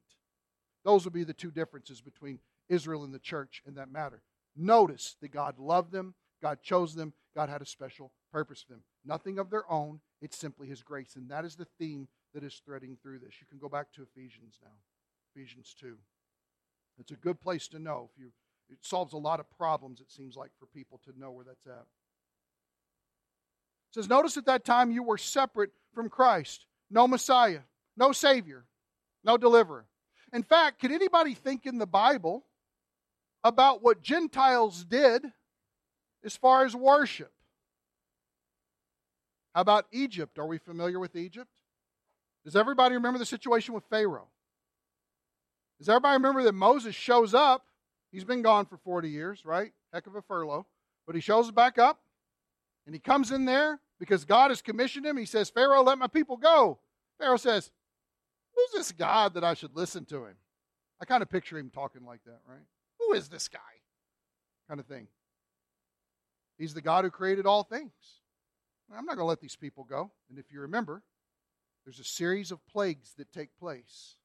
[0.84, 4.21] Those would be the two differences between Israel and the church in that matter.
[4.55, 8.84] Notice that God loved them, God chose them, God had a special purpose for them.
[9.03, 11.15] Nothing of their own, it's simply His grace.
[11.15, 13.36] And that is the theme that is threading through this.
[13.39, 14.71] You can go back to Ephesians now,
[15.36, 15.97] Ephesians 2.
[16.97, 18.10] It's a good place to know.
[18.13, 18.31] If you,
[18.69, 21.67] it solves a lot of problems, it seems like, for people to know where that's
[21.67, 21.86] at.
[23.95, 27.62] Says, Notice at that time you were separate from Christ no Messiah,
[27.95, 28.65] no Savior,
[29.23, 29.86] no deliverer.
[30.34, 32.43] In fact, can anybody think in the Bible
[33.41, 35.23] about what Gentiles did
[36.25, 37.31] as far as worship?
[39.53, 40.38] How about Egypt?
[40.39, 41.49] Are we familiar with Egypt?
[42.43, 44.27] Does everybody remember the situation with Pharaoh?
[45.79, 47.65] Does everybody remember that Moses shows up?
[48.12, 49.71] He's been gone for 40 years, right?
[49.93, 50.65] Heck of a furlough.
[51.08, 52.01] But he shows back up
[52.86, 55.17] and he comes in there because God has commissioned him.
[55.17, 56.79] He says, Pharaoh, let my people go.
[57.19, 57.71] Pharaoh says,
[58.55, 60.36] Who's this God that I should listen to him?
[61.01, 62.63] I kind of picture him talking like that, right?
[62.99, 63.60] Who is this guy?
[64.67, 65.08] Kind of thing.
[66.58, 67.91] He's the God who created all things.
[68.89, 70.12] I'm not going to let these people go.
[70.29, 71.01] And if you remember,
[71.86, 74.15] there's a series of plagues that take place.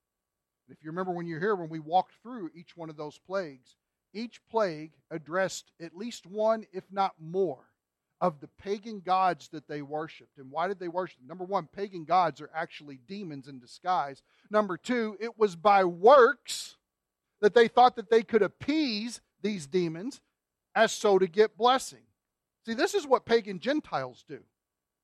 [0.69, 3.19] And if you remember when you're here, when we walked through each one of those
[3.19, 3.77] plagues,
[4.13, 7.65] each plague addressed at least one, if not more,
[8.21, 10.39] of the pagan gods that they worshiped.
[10.39, 11.29] And why did they worship them?
[11.29, 14.23] Number one, pagan gods are actually demons in disguise.
[14.51, 16.77] Number two, it was by works
[17.41, 20.21] that they thought that they could appease these demons
[20.75, 22.03] as so to get blessing.
[22.67, 24.41] See, this is what pagan Gentiles do.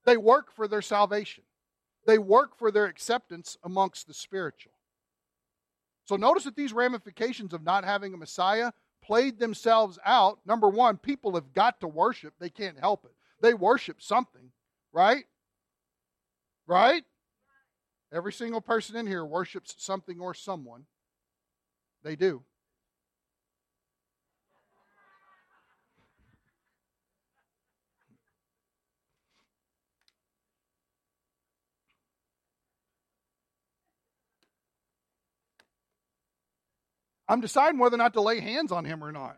[0.05, 1.45] They work for their salvation.
[2.07, 4.73] They work for their acceptance amongst the spiritual.
[6.05, 8.73] So notice that these ramifications of not having a Messiah
[9.07, 10.41] played themselves out.
[10.45, 12.35] Number one, people have got to worship.
[12.39, 13.13] They can't help it.
[13.41, 14.51] They worship something,
[14.93, 15.25] right?
[16.67, 17.05] Right?
[18.13, 20.85] Every single person in here worships something or someone.
[22.03, 22.43] They do.
[37.29, 39.37] I'm deciding whether or not to lay hands on him or not.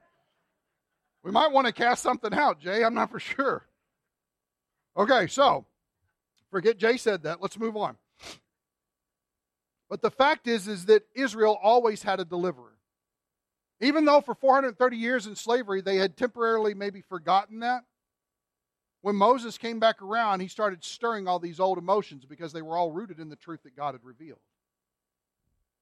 [1.22, 2.84] We might want to cast something out, Jay.
[2.84, 3.66] I'm not for sure.
[4.96, 5.64] Okay, so
[6.50, 7.40] forget Jay said that.
[7.40, 7.96] Let's move on.
[9.88, 12.74] But the fact is, is that Israel always had a deliverer.
[13.80, 17.84] Even though for 430 years in slavery, they had temporarily maybe forgotten that.
[19.00, 22.76] When Moses came back around, he started stirring all these old emotions because they were
[22.76, 24.40] all rooted in the truth that God had revealed.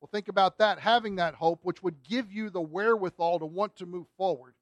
[0.00, 3.76] Well, think about that, having that hope, which would give you the wherewithal to want
[3.76, 4.54] to move forward.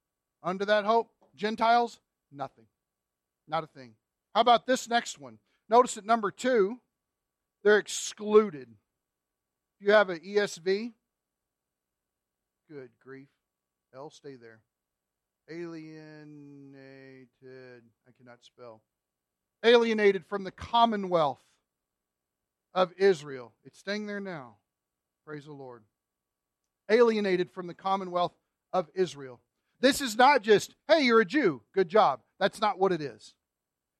[0.42, 1.98] Under that hope, Gentiles,
[2.30, 2.66] nothing.
[3.48, 3.94] Not a thing.
[4.34, 5.38] How about this next one?
[5.68, 6.78] Notice at number two,
[7.62, 8.68] they're excluded.
[9.80, 10.92] If you have an ESV,
[12.70, 13.28] good grief.
[13.94, 14.60] L, stay there.
[15.50, 18.82] Alienated, I cannot spell.
[19.64, 21.40] Alienated from the commonwealth
[22.74, 23.52] of Israel.
[23.64, 24.56] It's staying there now.
[25.24, 25.82] Praise the Lord.
[26.90, 28.34] Alienated from the commonwealth
[28.72, 29.40] of Israel.
[29.80, 32.20] This is not just, hey, you're a Jew, good job.
[32.38, 33.34] That's not what it is.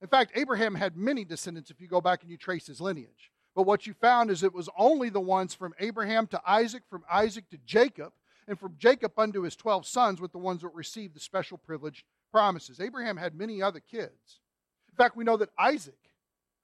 [0.02, 3.30] In fact, Abraham had many descendants if you go back and you trace his lineage.
[3.54, 7.04] But what you found is it was only the ones from Abraham to Isaac, from
[7.10, 8.12] Isaac to Jacob,
[8.46, 12.04] and from Jacob unto his 12 sons with the ones that received the special privileged
[12.30, 12.80] promises.
[12.80, 14.40] Abraham had many other kids.
[14.90, 15.98] In fact, we know that Isaac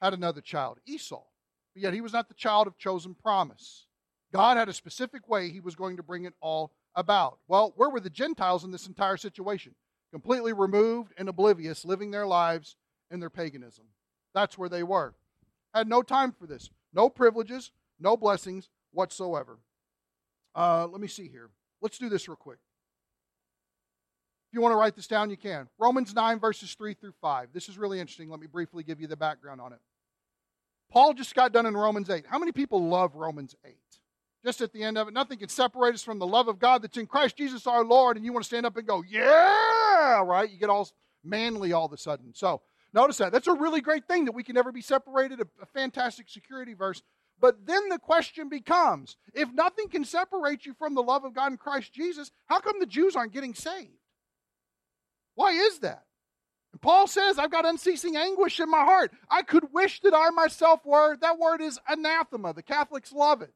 [0.03, 1.23] had another child, Esau,
[1.73, 3.87] but yet he was not the child of chosen promise.
[4.33, 7.39] God had a specific way he was going to bring it all about.
[7.49, 9.75] Well, where were the Gentiles in this entire situation?
[10.13, 12.77] Completely removed and oblivious, living their lives
[13.11, 13.85] in their paganism.
[14.35, 15.15] That's where they were.
[15.75, 16.71] Had no time for this.
[16.93, 19.59] No privileges, no blessings whatsoever.
[20.55, 21.51] Uh, let me see here.
[21.81, 22.59] Let's do this real quick.
[24.51, 25.69] If you want to write this down, you can.
[25.79, 27.51] Romans 9, verses 3 through 5.
[27.53, 28.29] This is really interesting.
[28.29, 29.79] Let me briefly give you the background on it.
[30.91, 32.27] Paul just got done in Romans 8.
[32.29, 33.77] How many people love Romans 8?
[34.45, 36.83] Just at the end of it, nothing can separate us from the love of God
[36.83, 38.17] that's in Christ Jesus our Lord.
[38.17, 40.51] And you want to stand up and go, yeah, right?
[40.51, 40.89] You get all
[41.23, 42.33] manly all of a sudden.
[42.35, 42.63] So
[42.95, 43.33] notice that.
[43.33, 46.73] That's a really great thing that we can never be separated, a, a fantastic security
[46.73, 47.03] verse.
[47.39, 51.53] But then the question becomes if nothing can separate you from the love of God
[51.53, 53.91] in Christ Jesus, how come the Jews aren't getting saved?
[55.35, 56.05] Why is that?
[56.73, 59.13] And Paul says, I've got unceasing anguish in my heart.
[59.31, 62.53] I could wish that I myself were, that word is anathema.
[62.53, 63.53] The Catholics love it.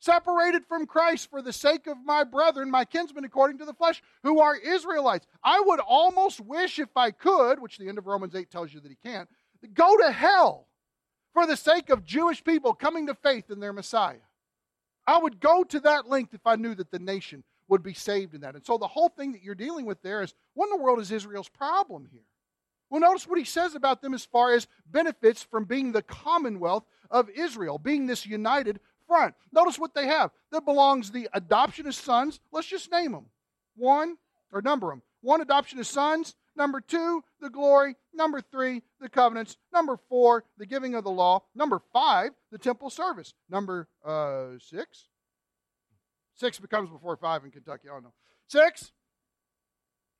[0.00, 4.02] Separated from Christ for the sake of my brethren, my kinsmen according to the flesh,
[4.22, 5.26] who are Israelites.
[5.44, 8.80] I would almost wish, if I could, which the end of Romans 8 tells you
[8.80, 9.28] that he can't,
[9.74, 10.66] go to hell
[11.34, 14.16] for the sake of Jewish people coming to faith in their Messiah.
[15.06, 18.34] I would go to that length if I knew that the nation would be saved
[18.34, 18.54] in that.
[18.54, 20.98] And so the whole thing that you're dealing with there is what in the world
[20.98, 22.24] is Israel's problem here?
[22.90, 26.84] Well, notice what he says about them as far as benefits from being the commonwealth
[27.10, 29.34] of Israel, being this united front.
[29.52, 30.30] Notice what they have.
[30.52, 32.38] That belongs the adoption of sons.
[32.52, 33.26] Let's just name them.
[33.74, 34.16] One,
[34.52, 35.02] or number them.
[35.20, 37.96] One adoption of sons, Number two, the glory.
[38.12, 39.56] Number three, the covenants.
[39.72, 41.42] Number four, the giving of the law.
[41.54, 43.32] Number five, the temple service.
[43.48, 45.06] Number uh, six?
[46.34, 47.88] Six becomes before five in Kentucky.
[47.88, 48.12] I don't know.
[48.48, 48.92] Six?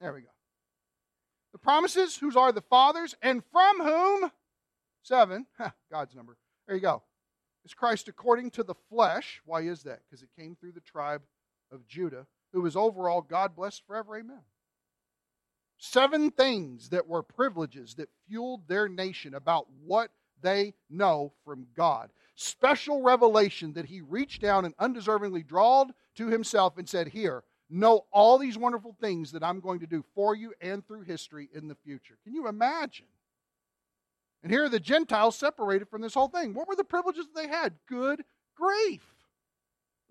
[0.00, 0.28] There we go.
[1.52, 4.30] The promises, whose are the fathers, and from whom?
[5.02, 5.46] Seven.
[5.92, 6.36] God's number.
[6.66, 7.02] There you go.
[7.64, 9.40] Is Christ according to the flesh.
[9.44, 10.00] Why is that?
[10.04, 11.22] Because it came through the tribe
[11.70, 14.16] of Judah, who is overall God blessed forever.
[14.16, 14.42] Amen.
[15.78, 20.10] Seven things that were privileges that fueled their nation about what
[20.42, 22.10] they know from God.
[22.34, 28.06] Special revelation that he reached down and undeservingly drawed to himself and said, Here, know
[28.12, 31.68] all these wonderful things that I'm going to do for you and through history in
[31.68, 32.18] the future.
[32.24, 33.06] Can you imagine?
[34.42, 36.54] And here are the Gentiles separated from this whole thing.
[36.54, 37.74] What were the privileges they had?
[37.88, 38.22] Good
[38.56, 39.02] grief.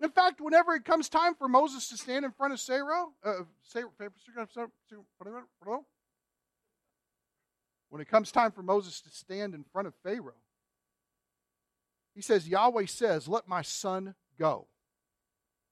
[0.00, 3.32] In fact, whenever it comes time for Moses to stand in front of Pharaoh, uh,
[7.90, 10.40] when it comes time for Moses to stand in front of Pharaoh,
[12.14, 14.68] he says, Yahweh says, Let my son go.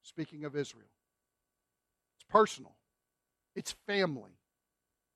[0.03, 0.91] Speaking of Israel,
[2.17, 2.77] it's personal,
[3.55, 4.33] it's family.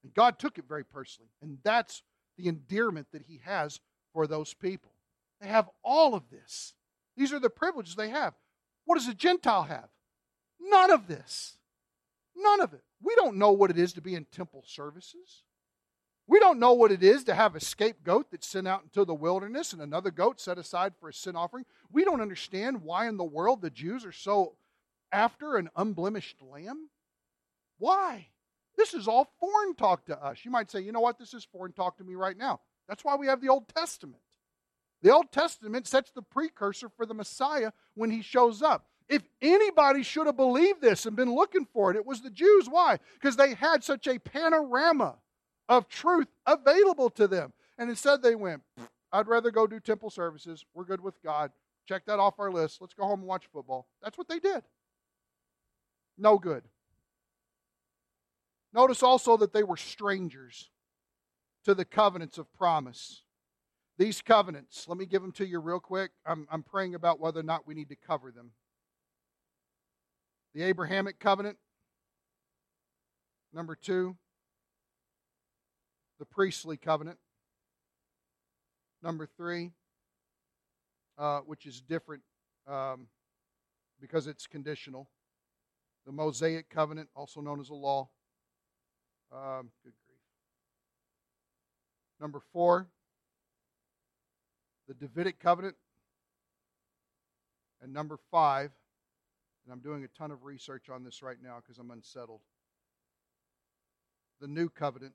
[0.03, 1.31] And God took it very personally.
[1.41, 2.03] And that's
[2.37, 3.81] the endearment that he has
[4.13, 4.93] for those people.
[5.41, 6.75] They have all of this.
[7.17, 8.35] These are the privileges they have.
[8.85, 9.89] What does a Gentile have?
[10.61, 11.59] None of this.
[12.37, 12.83] None of it.
[13.03, 15.43] We don't know what it is to be in temple services.
[16.27, 19.15] We don't know what it is to have a scapegoat that's sent out into the
[19.15, 21.65] wilderness and another goat set aside for a sin offering.
[21.91, 24.55] We don't understand why in the world the Jews are so
[25.11, 26.89] after an unblemished lamb.
[27.79, 28.29] Why?
[28.77, 30.45] This is all foreign talk to us.
[30.45, 31.19] You might say, you know what?
[31.19, 32.61] This is foreign talk to me right now.
[32.89, 34.23] That's why we have the Old Testament.
[35.03, 38.87] The Old Testament sets the precursor for the Messiah when he shows up.
[39.09, 42.69] If anybody should have believed this and been looking for it, it was the Jews.
[42.69, 42.99] Why?
[43.15, 45.17] Because they had such a panorama
[45.69, 47.53] of truth available to them.
[47.79, 48.63] And instead they went,
[49.13, 50.65] I'd rather go do temple services.
[50.73, 51.51] We're good with God.
[51.89, 52.81] Check that off our list.
[52.81, 53.87] Let's go home and watch football.
[54.03, 54.63] That's what they did.
[56.17, 56.63] No good.
[58.73, 60.71] Notice also that they were strangers
[61.65, 63.23] to the covenants of promise.
[63.99, 66.11] These covenants, let me give them to you real quick.
[66.27, 68.53] I'm, I'm praying about whether or not we need to cover them.
[70.55, 71.59] The Abrahamic covenant,
[73.53, 74.17] number two.
[76.19, 77.19] The priestly covenant,
[79.03, 79.73] number three,
[81.19, 82.23] uh, which is different
[82.69, 83.09] um,
[84.01, 85.09] because it's conditional.
[86.07, 88.09] The Mosaic covenant, also known as a law.
[89.33, 90.19] Um, good grief.
[92.21, 92.89] Number four,
[94.87, 95.77] the Davidic covenant.
[97.81, 98.71] And number five,
[99.65, 102.41] and I'm doing a ton of research on this right now because I'm unsettled.
[104.41, 105.15] The new covenant.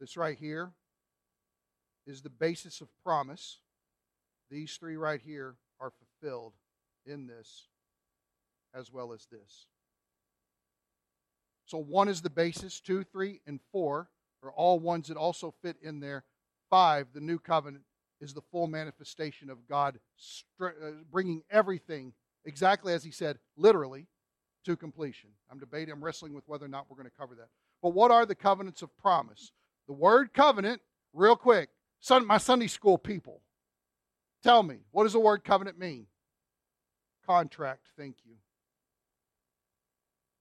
[0.00, 0.72] This right here
[2.06, 3.58] is the basis of promise.
[4.50, 6.54] These three right here are fulfilled
[7.06, 7.68] in this
[8.74, 9.66] as well as this.
[11.66, 14.08] So one is the basis, two, three, and four
[14.42, 16.24] are all ones that also fit in there.
[16.70, 17.84] Five, the new covenant,
[18.20, 19.98] is the full manifestation of God
[20.60, 20.68] uh,
[21.10, 22.12] bringing everything
[22.44, 24.06] exactly as He said, literally,
[24.64, 25.30] to completion.
[25.50, 27.48] I'm debating, I'm wrestling with whether or not we're going to cover that.
[27.82, 29.50] But what are the covenants of promise?
[29.88, 30.80] The word covenant,
[31.12, 31.70] real quick,
[32.24, 33.40] my Sunday school people,
[34.42, 36.06] tell me, what does the word covenant mean?
[37.26, 38.34] Contract, thank you.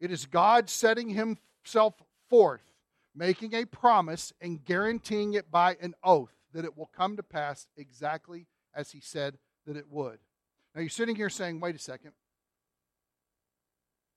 [0.02, 1.94] It is God setting himself
[2.28, 2.64] forth,
[3.16, 7.68] making a promise, and guaranteeing it by an oath that it will come to pass
[7.78, 9.38] exactly as he said
[9.68, 10.18] that it would.
[10.74, 12.14] Now you're sitting here saying, wait a second.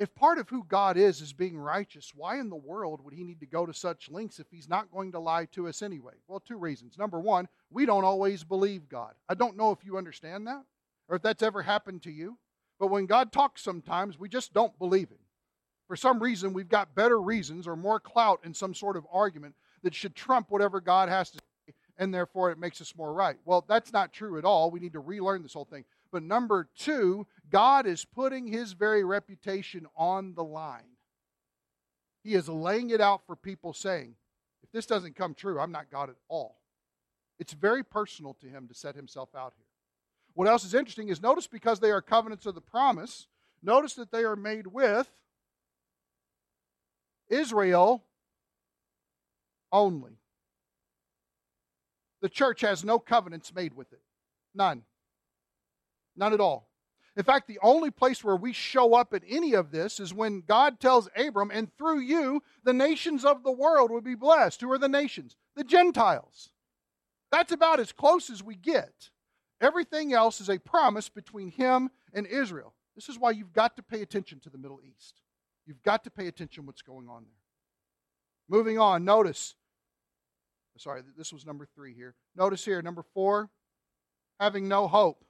[0.00, 3.22] If part of who God is is being righteous, why in the world would he
[3.22, 6.14] need to go to such lengths if he's not going to lie to us anyway?
[6.26, 6.98] Well, two reasons.
[6.98, 9.12] Number one, we don't always believe God.
[9.28, 10.64] I don't know if you understand that
[11.08, 12.38] or if that's ever happened to you.
[12.80, 15.18] But when God talks sometimes, we just don't believe him.
[15.86, 19.54] For some reason, we've got better reasons or more clout in some sort of argument
[19.82, 23.37] that should trump whatever God has to say, and therefore it makes us more right.
[23.44, 24.70] Well, that's not true at all.
[24.70, 25.85] We need to relearn this whole thing.
[26.10, 30.96] But number two, God is putting his very reputation on the line.
[32.22, 34.14] He is laying it out for people saying,
[34.62, 36.56] if this doesn't come true, I'm not God at all.
[37.38, 39.66] It's very personal to him to set himself out here.
[40.32, 43.26] What else is interesting is notice because they are covenants of the promise,
[43.62, 45.10] notice that they are made with
[47.35, 48.04] Israel
[49.72, 50.18] only.
[52.22, 54.00] The church has no covenants made with it.
[54.54, 54.82] None.
[56.16, 56.68] None at all.
[57.16, 60.42] In fact, the only place where we show up in any of this is when
[60.46, 64.60] God tells Abram, and through you, the nations of the world will be blessed.
[64.60, 65.37] Who are the nations?
[65.54, 66.50] The Gentiles.
[67.30, 69.10] That's about as close as we get.
[69.60, 72.74] Everything else is a promise between him and Israel.
[72.94, 75.20] This is why you've got to pay attention to the Middle East.
[75.67, 77.33] You've got to pay attention what's going on there.
[78.48, 79.54] Moving on, notice.
[80.77, 82.15] Sorry, this was number three here.
[82.37, 83.48] Notice here, number four,
[84.40, 85.25] having no hope.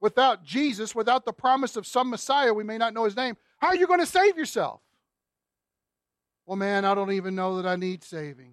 [0.00, 3.68] Without Jesus, without the promise of some Messiah, we may not know his name, how
[3.68, 4.80] are you going to save yourself?
[6.44, 8.52] Well, man, I don't even know that I need saving.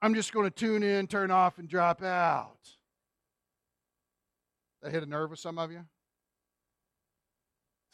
[0.00, 2.58] I'm just going to tune in, turn off, and drop out.
[4.82, 5.84] That hit a nerve with some of you?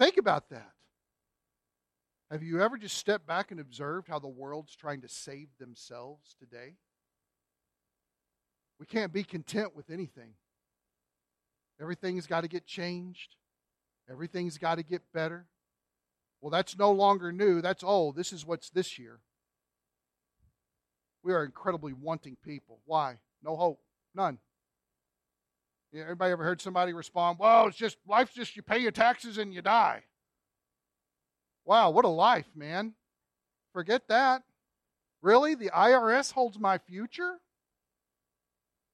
[0.01, 0.73] Think about that.
[2.31, 6.35] Have you ever just stepped back and observed how the world's trying to save themselves
[6.39, 6.77] today?
[8.79, 10.31] We can't be content with anything.
[11.79, 13.37] Everything's got to get changed,
[14.11, 15.45] everything's got to get better.
[16.41, 18.17] Well, that's no longer new, that's old.
[18.17, 19.21] This is what's this year.
[21.23, 22.81] We are incredibly wanting people.
[22.87, 23.19] Why?
[23.43, 23.81] No hope.
[24.15, 24.39] None.
[25.93, 29.39] Yeah, everybody ever heard somebody respond, well, it's just, life's just you pay your taxes
[29.39, 30.03] and you die.
[31.65, 32.95] Wow, what a life, man.
[33.73, 34.43] Forget that.
[35.23, 35.55] Really?
[35.55, 37.39] The IRS holds my future?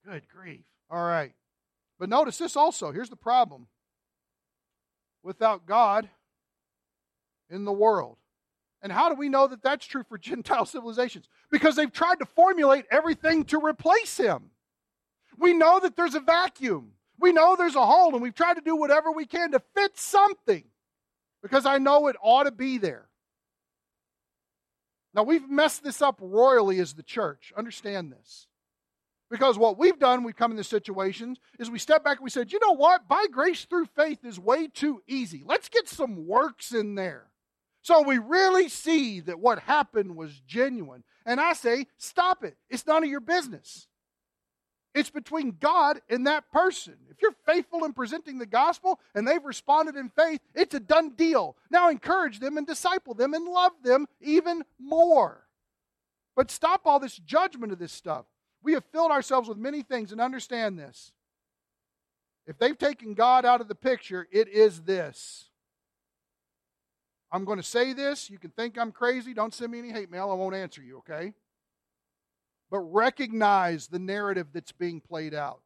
[0.06, 0.64] Good grief.
[0.90, 1.32] All right.
[1.98, 2.92] But notice this also.
[2.92, 3.66] Here's the problem
[5.22, 6.08] without God
[7.50, 8.16] in the world.
[8.82, 11.28] And how do we know that that's true for Gentile civilizations?
[11.50, 14.50] Because they've tried to formulate everything to replace him.
[15.38, 16.92] We know that there's a vacuum.
[17.18, 19.96] We know there's a hole, and we've tried to do whatever we can to fit
[19.98, 20.64] something
[21.42, 23.08] because I know it ought to be there.
[25.14, 27.52] Now, we've messed this up royally as the church.
[27.56, 28.48] Understand this.
[29.30, 32.30] Because what we've done, we've come in this situation, is we step back and we
[32.30, 33.08] said, you know what?
[33.08, 35.42] By grace through faith is way too easy.
[35.44, 37.30] Let's get some works in there.
[37.82, 41.02] So we really see that what happened was genuine.
[41.24, 42.56] And I say, stop it.
[42.68, 43.88] It's none of your business.
[44.96, 46.94] It's between God and that person.
[47.10, 51.10] If you're faithful in presenting the gospel and they've responded in faith, it's a done
[51.10, 51.54] deal.
[51.70, 55.44] Now encourage them and disciple them and love them even more.
[56.34, 58.24] But stop all this judgment of this stuff.
[58.62, 61.12] We have filled ourselves with many things and understand this.
[62.46, 65.50] If they've taken God out of the picture, it is this.
[67.30, 68.30] I'm going to say this.
[68.30, 69.34] You can think I'm crazy.
[69.34, 70.30] Don't send me any hate mail.
[70.30, 71.34] I won't answer you, okay?
[72.70, 75.62] But recognize the narrative that's being played out.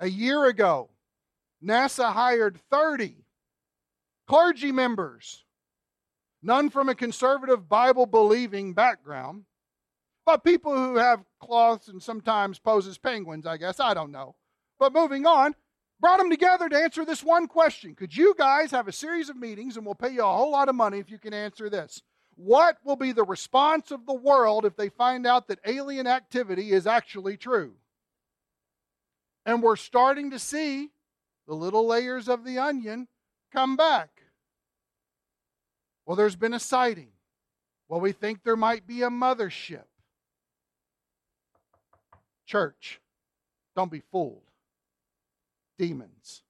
[0.00, 0.90] A year ago,
[1.64, 3.24] NASA hired 30
[4.26, 5.44] clergy members,
[6.42, 9.44] none from a conservative Bible believing background,
[10.26, 13.80] but people who have cloths and sometimes pose as penguins, I guess.
[13.80, 14.36] I don't know.
[14.78, 15.54] But moving on,
[16.00, 17.94] brought them together to answer this one question.
[17.94, 20.68] Could you guys have a series of meetings and we'll pay you a whole lot
[20.68, 22.02] of money if you can answer this?
[22.36, 26.72] What will be the response of the world if they find out that alien activity
[26.72, 27.74] is actually true?
[29.46, 30.90] And we're starting to see
[31.46, 33.08] the little layers of the onion
[33.52, 34.22] come back.
[36.06, 37.08] Well, there's been a sighting.
[37.88, 39.84] Well, we think there might be a mothership.
[42.46, 43.00] Church,
[43.76, 44.42] don't be fooled.
[45.78, 46.42] Demons.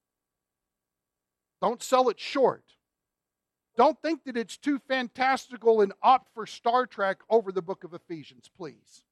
[1.61, 2.74] Don't sell it short.
[3.77, 7.93] Don't think that it's too fantastical and opt for Star Trek over the book of
[7.93, 9.03] Ephesians, please.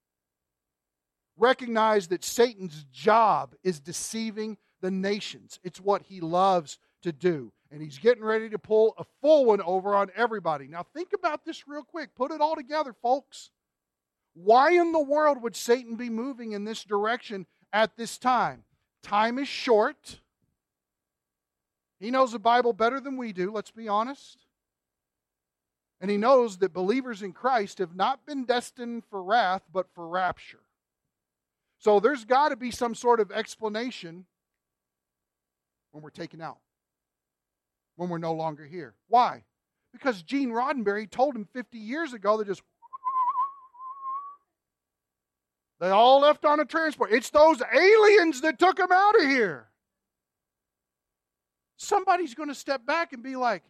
[1.36, 5.58] Recognize that Satan's job is deceiving the nations.
[5.62, 7.52] It's what he loves to do.
[7.70, 10.68] And he's getting ready to pull a full one over on everybody.
[10.68, 12.14] Now, think about this real quick.
[12.14, 13.50] Put it all together, folks.
[14.34, 18.64] Why in the world would Satan be moving in this direction at this time?
[19.02, 20.20] Time is short.
[22.00, 24.43] He knows the Bible better than we do, let's be honest.
[26.04, 30.06] And he knows that believers in Christ have not been destined for wrath, but for
[30.06, 30.60] rapture.
[31.78, 34.26] So there's got to be some sort of explanation
[35.92, 36.58] when we're taken out,
[37.96, 38.92] when we're no longer here.
[39.08, 39.44] Why?
[39.94, 42.60] Because Gene Roddenberry told him 50 years ago that just
[45.80, 47.12] they all left on a transport.
[47.12, 49.68] It's those aliens that took them out of here.
[51.78, 53.62] Somebody's going to step back and be like,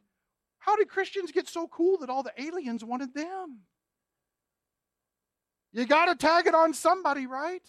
[0.65, 3.61] how did Christians get so cool that all the aliens wanted them?
[5.75, 7.63] You got to tag it on somebody, right?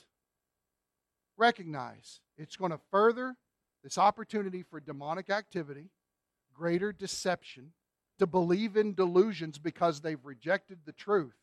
[1.35, 3.35] Recognize it's going to further
[3.83, 5.89] this opportunity for demonic activity,
[6.53, 7.73] greater deception,
[8.19, 11.35] to believe in delusions because they've rejected the truth.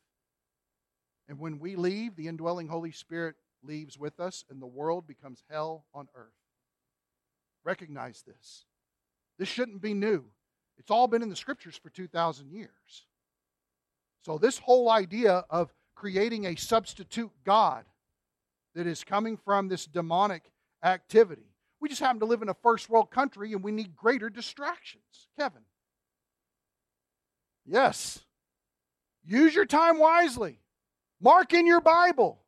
[1.28, 5.44] And when we leave, the indwelling Holy Spirit leaves with us, and the world becomes
[5.50, 6.32] hell on earth.
[7.62, 8.64] Recognize this.
[9.38, 10.24] This shouldn't be new.
[10.82, 13.06] It's all been in the scriptures for 2,000 years.
[14.24, 17.84] So, this whole idea of creating a substitute God
[18.74, 20.50] that is coming from this demonic
[20.82, 21.54] activity.
[21.80, 25.28] We just happen to live in a first world country and we need greater distractions.
[25.38, 25.62] Kevin.
[27.64, 28.18] Yes.
[29.24, 30.58] Use your time wisely.
[31.20, 32.40] Mark in your Bible.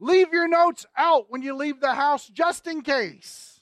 [0.00, 3.60] Leave your notes out when you leave the house just in case.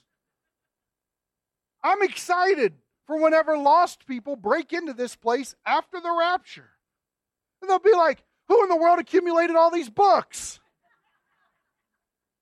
[1.83, 2.73] I'm excited
[3.05, 6.69] for whenever lost people break into this place after the rapture.
[7.61, 10.59] And they'll be like, who in the world accumulated all these books?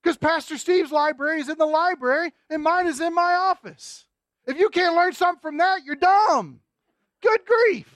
[0.02, 4.06] Because Pastor Steve's library is in the library and mine is in my office.
[4.48, 6.62] If you can't learn something from that, you're dumb.
[7.22, 7.96] Good grief.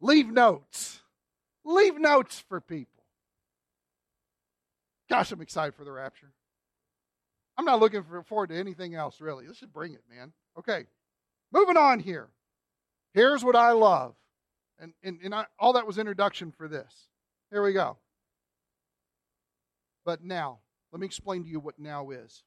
[0.00, 1.00] Leave notes.
[1.64, 3.04] Leave notes for people.
[5.08, 6.32] Gosh, I'm excited for the rapture.
[7.56, 9.46] I'm not looking forward to anything else, really.
[9.46, 10.32] Let's just bring it, man.
[10.58, 10.86] Okay,
[11.52, 12.28] moving on here.
[13.14, 14.14] Here's what I love.
[14.78, 17.08] And, and, and I, all that was introduction for this.
[17.50, 17.96] Here we go.
[20.04, 20.60] But now,
[20.92, 22.42] let me explain to you what now is.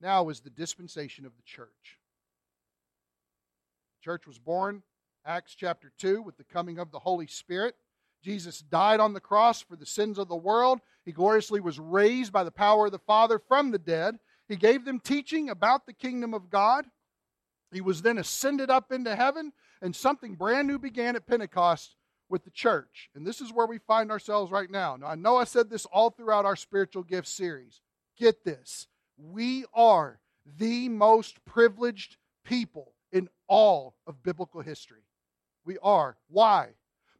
[0.00, 1.98] Now is the dispensation of the church.
[4.00, 4.82] The church was born,
[5.24, 7.76] Acts chapter 2, with the coming of the Holy Spirit.
[8.22, 10.80] Jesus died on the cross for the sins of the world.
[11.04, 14.18] He gloriously was raised by the power of the Father from the dead.
[14.48, 16.86] He gave them teaching about the kingdom of God.
[17.72, 21.96] He was then ascended up into heaven, and something brand new began at Pentecost
[22.28, 23.10] with the church.
[23.14, 24.96] And this is where we find ourselves right now.
[24.96, 27.80] Now, I know I said this all throughout our spiritual gifts series.
[28.18, 28.88] Get this.
[29.16, 30.18] We are
[30.58, 35.02] the most privileged people in all of biblical history.
[35.64, 36.16] We are.
[36.28, 36.70] Why?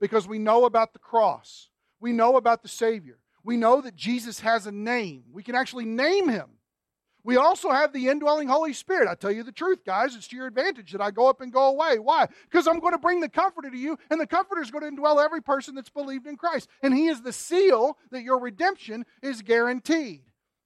[0.00, 1.68] Because we know about the cross.
[2.00, 3.18] We know about the Savior.
[3.44, 5.24] We know that Jesus has a name.
[5.32, 6.50] We can actually name him.
[7.24, 9.08] We also have the indwelling Holy Spirit.
[9.08, 11.52] I tell you the truth, guys, it's to your advantage that I go up and
[11.52, 11.98] go away.
[11.98, 12.26] Why?
[12.50, 14.90] Because I'm going to bring the Comforter to you, and the Comforter is going to
[14.90, 16.68] indwell every person that's believed in Christ.
[16.82, 20.22] And He is the seal that your redemption is guaranteed.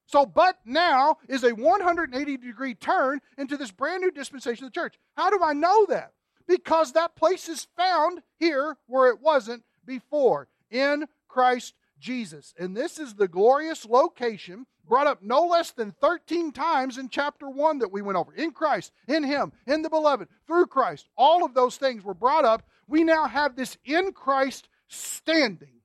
[0.07, 4.81] So, but now is a 180 degree turn into this brand new dispensation of the
[4.81, 4.99] church.
[5.17, 6.13] How do I know that?
[6.47, 12.55] Because that place is found here where it wasn't before in Christ Jesus.
[12.59, 17.49] And this is the glorious location brought up no less than 13 times in chapter
[17.49, 18.33] 1 that we went over.
[18.35, 21.09] In Christ, in Him, in the beloved, through Christ.
[21.17, 22.63] All of those things were brought up.
[22.87, 25.81] We now have this in Christ standing.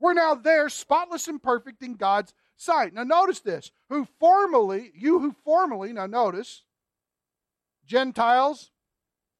[0.00, 2.94] We're now there, spotless and perfect in God's sight.
[2.94, 3.70] Now, notice this.
[3.88, 6.62] Who formerly, you who formerly, now notice,
[7.86, 8.70] Gentiles,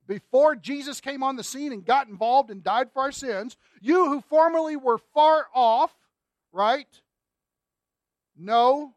[0.06, 4.06] before Jesus came on the scene and got involved and died for our sins, you
[4.06, 5.94] who formerly were far off,
[6.52, 6.86] right?
[8.36, 8.94] no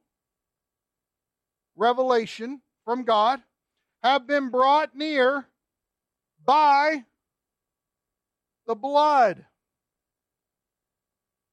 [1.75, 3.41] revelation from God
[4.03, 5.47] have been brought near
[6.45, 7.03] by
[8.67, 9.45] the blood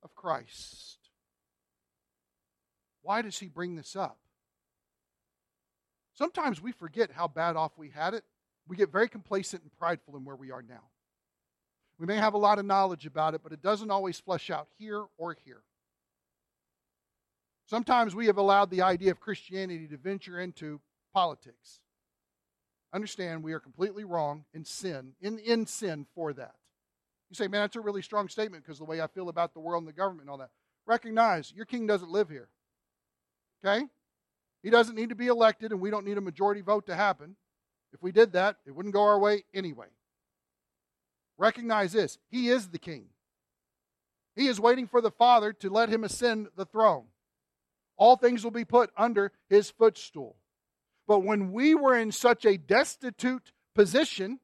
[0.03, 0.99] of Christ.
[3.03, 4.19] Why does he bring this up?
[6.15, 8.25] Sometimes we forget how bad off we had it.
[8.73, 10.85] We get very complacent and prideful in where we are now.
[11.99, 14.67] We may have a lot of knowledge about it, but it doesn't always flesh out
[14.79, 15.61] here or here.
[17.67, 20.81] Sometimes we have allowed the idea of Christianity to venture into
[21.13, 21.81] politics.
[22.95, 26.55] Understand we are completely wrong in sin, in, in sin for that.
[27.29, 29.61] You say, man, that's a really strong statement because the way I feel about the
[29.61, 30.49] world and the government and all that.
[30.87, 32.49] Recognize your king doesn't live here.
[33.63, 33.85] Okay?
[34.63, 37.37] He doesn't need to be elected, and we don't need a majority vote to happen.
[37.93, 39.89] If we did that, it wouldn't go our way anyway.
[41.39, 43.07] Recognize this He is the king.
[44.35, 47.05] He is waiting for the Father to let him ascend the throne
[48.03, 50.35] all things will be put under his footstool.
[51.07, 54.41] But when we were in such a destitute position,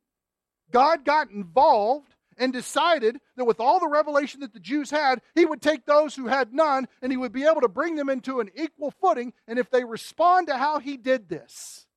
[0.71, 5.45] God got involved and decided that with all the revelation that the Jews had, he
[5.45, 8.39] would take those who had none and he would be able to bring them into
[8.39, 9.33] an equal footing.
[9.49, 11.88] And if they respond to how he did this,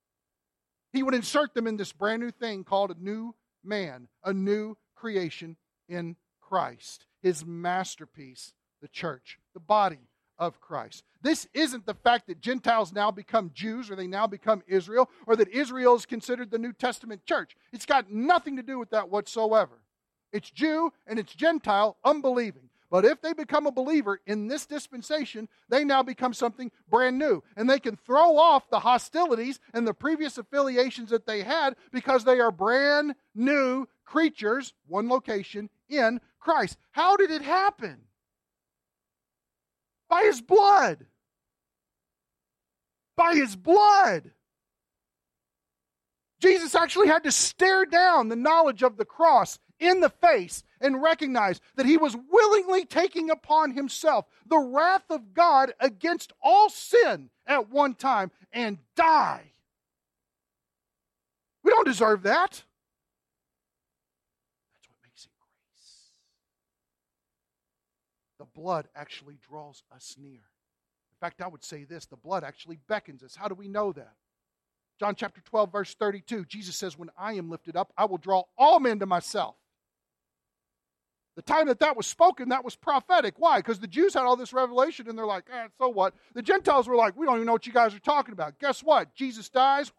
[0.93, 4.75] he would insert them in this brand new thing called a new man, a new
[4.95, 11.03] creation in Christ, his masterpiece, the church, the body of Christ.
[11.21, 15.35] This isn't the fact that Gentiles now become Jews or they now become Israel or
[15.35, 17.55] that Israel is considered the New Testament church.
[17.71, 19.83] It's got nothing to do with that whatsoever.
[20.33, 22.70] It's Jew and it's Gentile unbelieving.
[22.91, 27.41] But if they become a believer in this dispensation, they now become something brand new.
[27.55, 32.25] And they can throw off the hostilities and the previous affiliations that they had because
[32.25, 36.77] they are brand new creatures, one location, in Christ.
[36.91, 38.01] How did it happen?
[40.09, 41.05] By his blood.
[43.15, 44.31] By his blood.
[46.41, 51.01] Jesus actually had to stare down the knowledge of the cross in the face and
[51.01, 57.29] recognize that he was willingly taking upon himself the wrath of God against all sin
[57.45, 59.51] at one time and die.
[61.63, 62.51] We don't deserve that.
[64.73, 66.11] That's what makes it grace.
[68.39, 70.31] The blood actually draws us near.
[70.31, 73.35] In fact, I would say this the blood actually beckons us.
[73.35, 74.13] How do we know that?
[74.99, 78.43] John chapter 12, verse 32, Jesus says, When I am lifted up, I will draw
[78.55, 79.55] all men to myself.
[81.35, 83.35] The time that that was spoken, that was prophetic.
[83.37, 83.59] Why?
[83.59, 86.13] Because the Jews had all this revelation and they're like, eh, so what?
[86.33, 88.59] The Gentiles were like, we don't even know what you guys are talking about.
[88.59, 89.15] Guess what?
[89.15, 89.91] Jesus dies.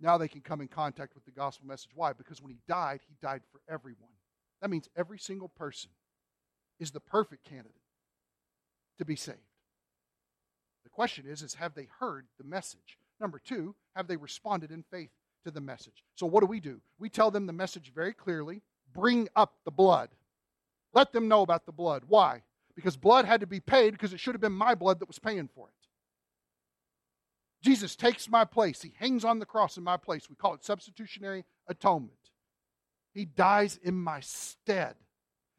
[0.00, 1.92] Now they can come in contact with the gospel message.
[1.94, 2.12] Why?
[2.12, 4.10] Because when he died, he died for everyone.
[4.60, 5.90] That means every single person
[6.78, 7.72] is the perfect candidate
[8.98, 9.38] to be saved
[10.84, 12.98] The question is, is have they heard the message?
[13.20, 15.10] Number two, have they responded in faith
[15.44, 16.04] to the message?
[16.16, 16.80] So what do we do?
[16.98, 18.62] We tell them the message very clearly.
[18.94, 20.10] Bring up the blood.
[20.92, 22.04] Let them know about the blood.
[22.06, 22.42] Why?
[22.74, 25.18] Because blood had to be paid because it should have been my blood that was
[25.18, 25.74] paying for it.
[27.62, 28.82] Jesus takes my place.
[28.82, 30.28] He hangs on the cross in my place.
[30.28, 32.12] We call it substitutionary atonement.
[33.14, 34.96] He dies in my stead.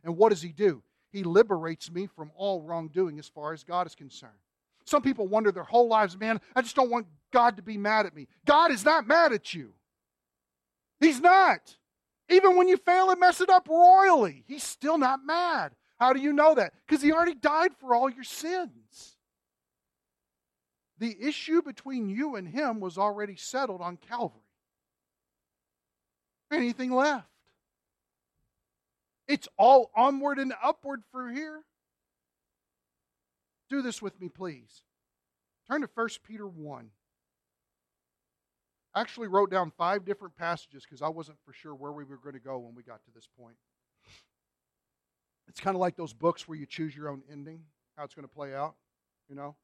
[0.03, 0.83] And what does he do?
[1.11, 4.33] He liberates me from all wrongdoing as far as God is concerned.
[4.85, 8.05] Some people wonder their whole lives, man, I just don't want God to be mad
[8.05, 8.27] at me.
[8.45, 9.73] God is not mad at you.
[11.01, 11.75] He's not.
[12.29, 15.73] Even when you fail and mess it up royally, He's still not mad.
[15.99, 16.73] How do you know that?
[16.87, 19.17] Because He already died for all your sins.
[20.99, 24.39] The issue between you and Him was already settled on Calvary.
[26.51, 27.27] Anything left?
[29.27, 31.63] It's all onward and upward for here.
[33.69, 34.83] Do this with me, please.
[35.67, 36.89] Turn to 1 Peter 1.
[38.95, 42.17] I actually wrote down five different passages because I wasn't for sure where we were
[42.17, 43.55] going to go when we got to this point.
[45.47, 47.61] It's kind of like those books where you choose your own ending,
[47.97, 48.75] how it's going to play out,
[49.27, 49.55] you know?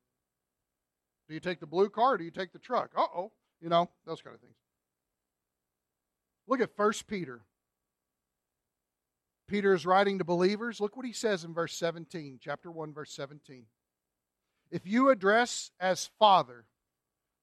[1.27, 2.91] Do you take the blue car or do you take the truck?
[2.97, 4.55] Uh oh, you know, those kind of things.
[6.47, 7.41] Look at 1 Peter.
[9.47, 10.79] Peter is writing to believers.
[10.79, 13.65] Look what he says in verse 17, chapter 1, verse 17.
[14.71, 16.65] If you address as Father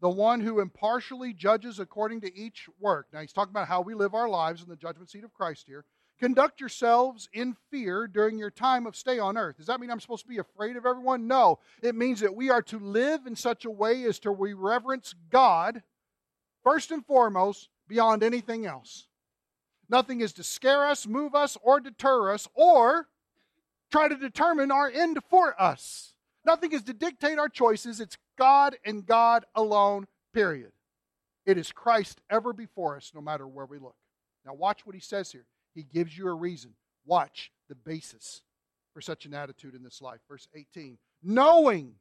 [0.00, 3.94] the one who impartially judges according to each work, now he's talking about how we
[3.94, 5.84] live our lives in the judgment seat of Christ here.
[6.18, 9.58] Conduct yourselves in fear during your time of stay on earth.
[9.58, 11.26] Does that mean I'm supposed to be afraid of everyone?
[11.26, 11.58] No.
[11.82, 15.14] It means that we are to live in such a way as to we reverence
[15.30, 15.82] God
[16.64, 19.08] first and foremost beyond anything else.
[19.88, 23.08] Nothing is to scare us, move us, or deter us, or
[23.90, 26.14] try to determine our end for us.
[26.46, 28.00] Nothing is to dictate our choices.
[28.00, 30.70] It's God and God alone, period.
[31.44, 33.96] It is Christ ever before us, no matter where we look.
[34.44, 35.44] Now, watch what he says here.
[35.74, 36.74] He gives you a reason.
[37.04, 38.42] Watch the basis
[38.94, 40.20] for such an attitude in this life.
[40.28, 41.94] Verse 18 Knowing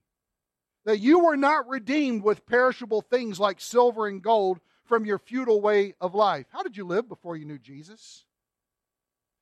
[0.86, 5.60] that you were not redeemed with perishable things like silver and gold from your futile
[5.60, 6.46] way of life.
[6.52, 8.24] How did you live before you knew Jesus?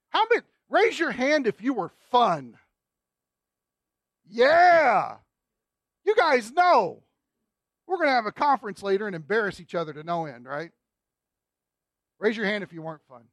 [0.10, 2.58] How many, raise your hand if you were fun.
[4.30, 5.18] Yeah.
[6.06, 7.04] You guys know.
[7.88, 10.72] We're going to have a conference later and embarrass each other to no end, right?
[12.20, 13.24] Raise your hand if you weren't fun.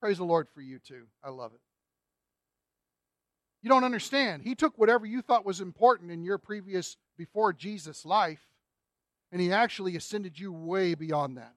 [0.00, 1.04] Praise the Lord for you too.
[1.24, 1.60] I love it.
[3.62, 4.42] You don't understand.
[4.42, 8.46] He took whatever you thought was important in your previous, before Jesus life,
[9.32, 11.54] and He actually ascended you way beyond that.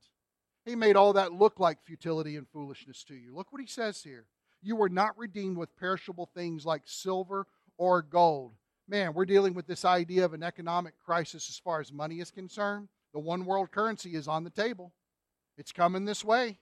[0.65, 3.35] He made all that look like futility and foolishness to you.
[3.35, 4.25] Look what He says here.
[4.63, 7.45] You were not redeemed with perishable things like silver
[7.81, 8.51] or gold.
[8.87, 12.29] Man, we're dealing with this idea of an economic crisis as far as money is
[12.29, 12.89] concerned.
[13.11, 14.93] The one world currency is on the table.
[15.57, 16.59] It's coming this way.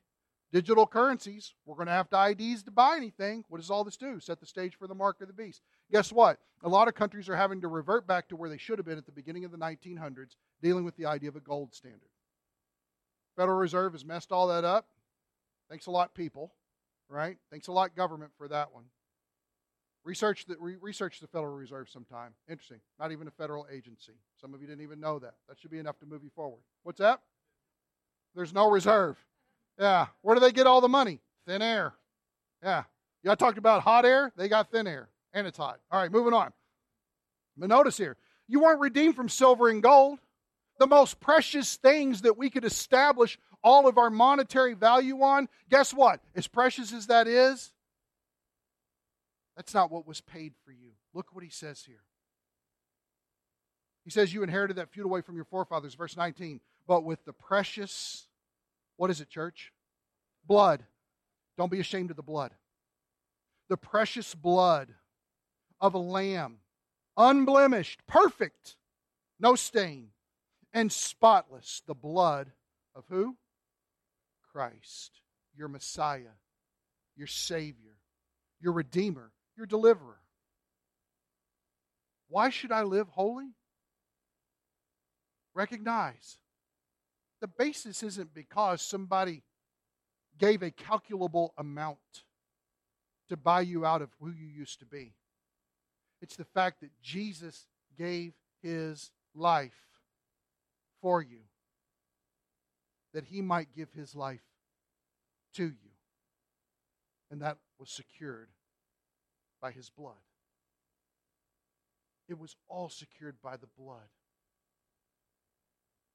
[0.53, 3.43] Digital currencies, we're going to have to IDs to buy anything.
[3.49, 4.21] What does all this do?
[4.21, 5.61] Set the stage for the mark of the beast.
[5.91, 6.39] Guess what?
[6.63, 8.97] A lot of countries are having to revert back to where they should have been
[8.97, 12.11] at the beginning of the 1900s, dealing with the idea of a gold standard.
[13.35, 14.87] Federal Reserve has messed all that up.
[15.69, 16.53] Thanks a lot, people.
[17.09, 17.35] Right?
[17.51, 18.85] Thanks a lot, government, for that one.
[20.05, 22.31] Research the, re- research the Federal Reserve sometime.
[22.49, 22.79] Interesting.
[22.99, 24.13] Not even a federal agency.
[24.39, 25.33] Some of you didn't even know that.
[25.47, 26.61] That should be enough to move you forward.
[26.83, 27.21] What's that?
[28.35, 29.17] There's no reserve.
[29.77, 30.07] Yeah.
[30.21, 31.19] Where do they get all the money?
[31.45, 31.93] Thin air.
[32.63, 32.83] Yeah.
[33.23, 34.31] Y'all talked about hot air.
[34.37, 35.09] They got thin air.
[35.33, 35.79] And it's hot.
[35.91, 36.51] All right, moving on.
[37.57, 40.19] But notice here, you weren't redeemed from silver and gold.
[40.79, 45.93] The most precious things that we could establish all of our monetary value on, guess
[45.93, 46.21] what?
[46.35, 47.73] As precious as that is,
[49.59, 50.91] that's not what was paid for you.
[51.13, 51.99] Look what he says here.
[54.05, 55.95] He says, You inherited that feud away from your forefathers.
[55.95, 56.61] Verse 19.
[56.87, 58.25] But with the precious,
[58.95, 59.73] what is it, church?
[60.47, 60.85] Blood.
[61.57, 62.53] Don't be ashamed of the blood.
[63.67, 64.95] The precious blood
[65.81, 66.59] of a lamb,
[67.17, 68.77] unblemished, perfect,
[69.41, 70.11] no stain,
[70.73, 71.81] and spotless.
[71.85, 72.49] The blood
[72.95, 73.35] of who?
[74.53, 75.19] Christ,
[75.53, 76.37] your Messiah,
[77.17, 77.97] your Savior,
[78.61, 80.17] your Redeemer, your Deliverer.
[82.29, 83.49] Why should I live holy?
[85.53, 86.37] Recognize
[87.41, 89.43] the basis isn't because somebody
[90.37, 91.97] gave a calculable amount
[93.27, 95.13] to buy you out of who you used to be.
[96.21, 99.73] It's the fact that Jesus gave his life
[101.01, 101.39] for you,
[103.13, 104.43] that he might give his life
[105.55, 105.91] to you.
[107.31, 108.49] And that was secured
[109.61, 110.13] by his blood.
[112.27, 114.07] It was all secured by the blood.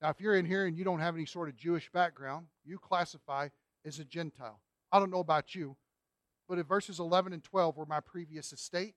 [0.01, 2.79] Now, if you're in here and you don't have any sort of Jewish background, you
[2.79, 3.49] classify
[3.85, 4.61] as a Gentile.
[4.93, 5.77] I don't know about you,
[6.49, 8.95] but if verses 11 and 12 were my previous estate,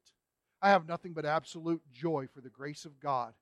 [0.61, 3.33] I have nothing but absolute joy for the grace of God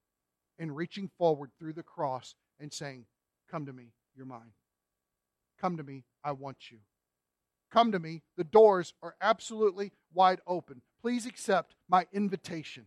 [0.59, 3.05] in reaching forward through the cross and saying,
[3.49, 4.53] Come to me, you're mine.
[5.59, 6.79] Come to me, I want you.
[7.71, 10.81] Come to me, the doors are absolutely wide open.
[11.05, 12.85] Please accept my invitation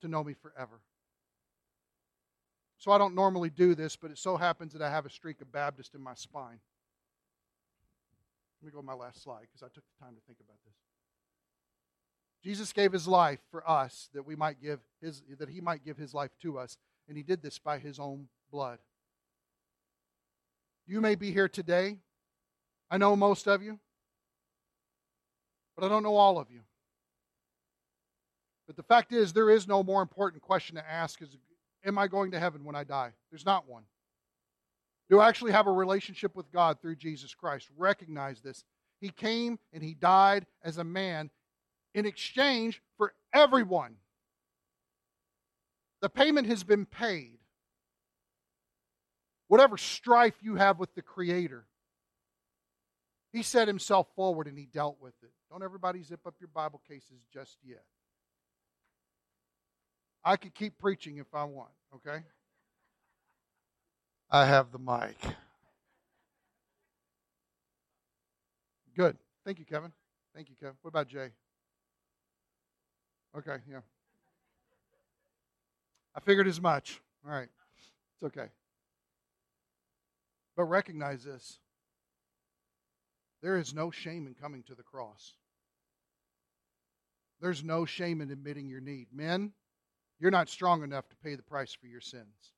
[0.00, 0.80] to know me forever.
[2.78, 5.42] So I don't normally do this, but it so happens that I have a streak
[5.42, 6.60] of Baptist in my spine.
[8.62, 10.56] Let me go to my last slide because I took the time to think about
[10.64, 10.72] this.
[12.42, 15.98] Jesus gave his life for us that we might give his that he might give
[15.98, 18.78] his life to us, and he did this by his own blood.
[20.86, 21.98] You may be here today.
[22.90, 23.78] I know most of you,
[25.76, 26.60] but I don't know all of you.
[28.66, 31.36] But the fact is, there is no more important question to ask is
[31.84, 33.12] Am I going to heaven when I die?
[33.30, 33.82] There's not one.
[35.10, 37.68] Do I actually have a relationship with God through Jesus Christ?
[37.76, 38.64] Recognize this.
[39.00, 41.30] He came and He died as a man
[41.94, 43.96] in exchange for everyone.
[46.00, 47.38] The payment has been paid.
[49.48, 51.66] Whatever strife you have with the Creator,
[53.30, 55.32] He set Himself forward and He dealt with it.
[55.50, 57.84] Don't everybody zip up your Bible cases just yet.
[60.24, 62.24] I could keep preaching if I want, okay?
[64.30, 65.16] I have the mic.
[68.96, 69.16] Good.
[69.44, 69.92] Thank you, Kevin.
[70.34, 70.76] Thank you, Kevin.
[70.82, 71.28] What about Jay?
[73.36, 73.80] Okay, yeah.
[76.14, 77.00] I figured as much.
[77.26, 77.48] All right.
[78.22, 78.48] It's okay.
[80.56, 81.58] But recognize this
[83.42, 85.34] there is no shame in coming to the cross.
[87.40, 89.08] There's no shame in admitting your need.
[89.12, 89.52] Men,
[90.18, 92.52] you're not strong enough to pay the price for your sins.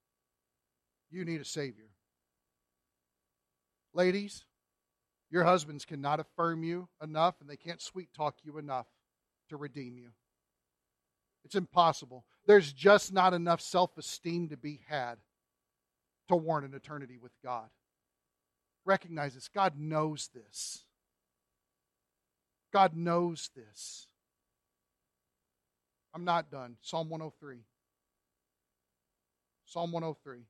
[1.10, 1.90] You need a Savior.
[3.94, 4.44] Ladies,
[5.30, 8.86] your husbands cannot affirm you enough and they can't sweet talk you enough
[9.48, 10.10] to redeem you.
[11.44, 12.24] It's impossible.
[12.46, 15.18] There's just not enough self esteem to be had
[16.28, 17.68] to warrant an eternity with God.
[18.84, 19.48] Recognize this.
[19.48, 20.84] God knows this.
[22.72, 24.08] God knows this.
[26.16, 26.76] I'm not done.
[26.80, 27.58] Psalm 103.
[29.66, 30.46] Psalm 103.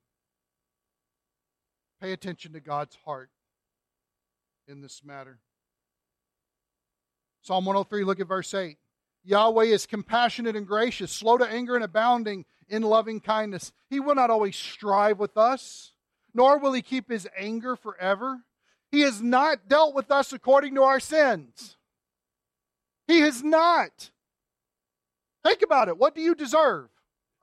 [2.01, 3.29] Pay attention to God's heart
[4.65, 5.39] in this matter.
[7.41, 8.77] Psalm 103, look at verse 8.
[9.25, 13.73] Yahweh is compassionate and gracious, slow to anger and abounding in loving kindness.
[13.89, 15.91] He will not always strive with us,
[16.33, 18.39] nor will he keep his anger forever.
[18.89, 21.75] He has not dealt with us according to our sins.
[23.05, 24.11] He has not.
[25.43, 25.97] Think about it.
[25.97, 26.89] What do you deserve?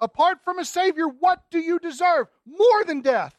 [0.01, 2.27] Apart from a Savior, what do you deserve?
[2.47, 3.35] More than death.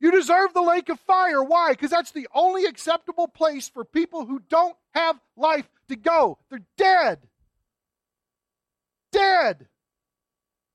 [0.00, 1.42] You deserve the lake of fire.
[1.42, 1.72] Why?
[1.72, 6.38] Because that's the only acceptable place for people who don't have life to go.
[6.48, 7.18] They're dead.
[9.12, 9.68] Dead.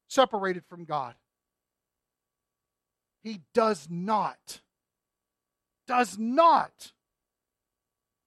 [0.08, 1.16] Separated from God.
[3.24, 4.62] He does not,
[5.88, 6.92] does not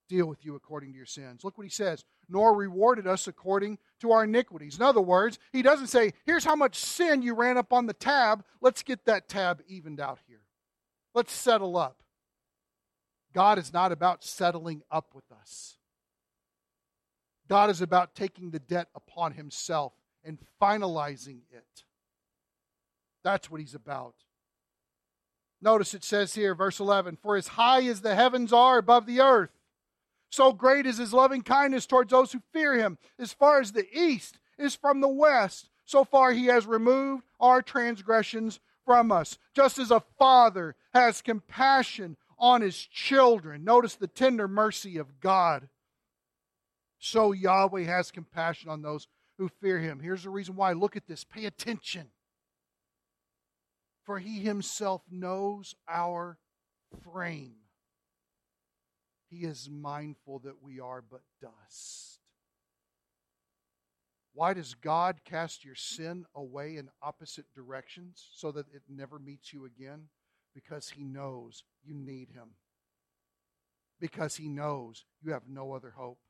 [0.08, 1.44] deal with you according to your sins.
[1.44, 4.76] Look what he says nor rewarded us according to our iniquities.
[4.76, 7.94] In other words, he doesn't say, here's how much sin you ran up on the
[7.94, 8.44] tab.
[8.60, 10.42] Let's get that tab evened out here.
[11.14, 12.02] Let's settle up.
[13.32, 15.76] God is not about settling up with us.
[17.48, 21.84] God is about taking the debt upon himself and finalizing it.
[23.24, 24.14] That's what he's about.
[25.60, 29.20] Notice it says here, verse 11, For as high as the heavens are above the
[29.20, 29.50] earth,
[30.30, 32.98] so great is his loving kindness towards those who fear him.
[33.18, 37.62] As far as the east is from the west, So far, he has removed our
[37.62, 43.64] transgressions from us, just as a father has compassion on his children.
[43.64, 45.70] Notice the tender mercy of God.
[46.98, 49.08] So Yahweh has compassion on those
[49.38, 50.00] who fear him.
[50.00, 50.74] Here's the reason why.
[50.74, 51.24] Look at this.
[51.24, 52.08] Pay attention.
[54.04, 56.36] For he himself knows our
[57.02, 57.54] frame.
[59.30, 62.20] He is mindful that we are but dust.
[64.32, 69.52] Why does God cast your sin away in opposite directions so that it never meets
[69.52, 70.04] you again?
[70.54, 72.50] Because He knows you need Him.
[74.00, 76.20] Because He knows you have no other hope.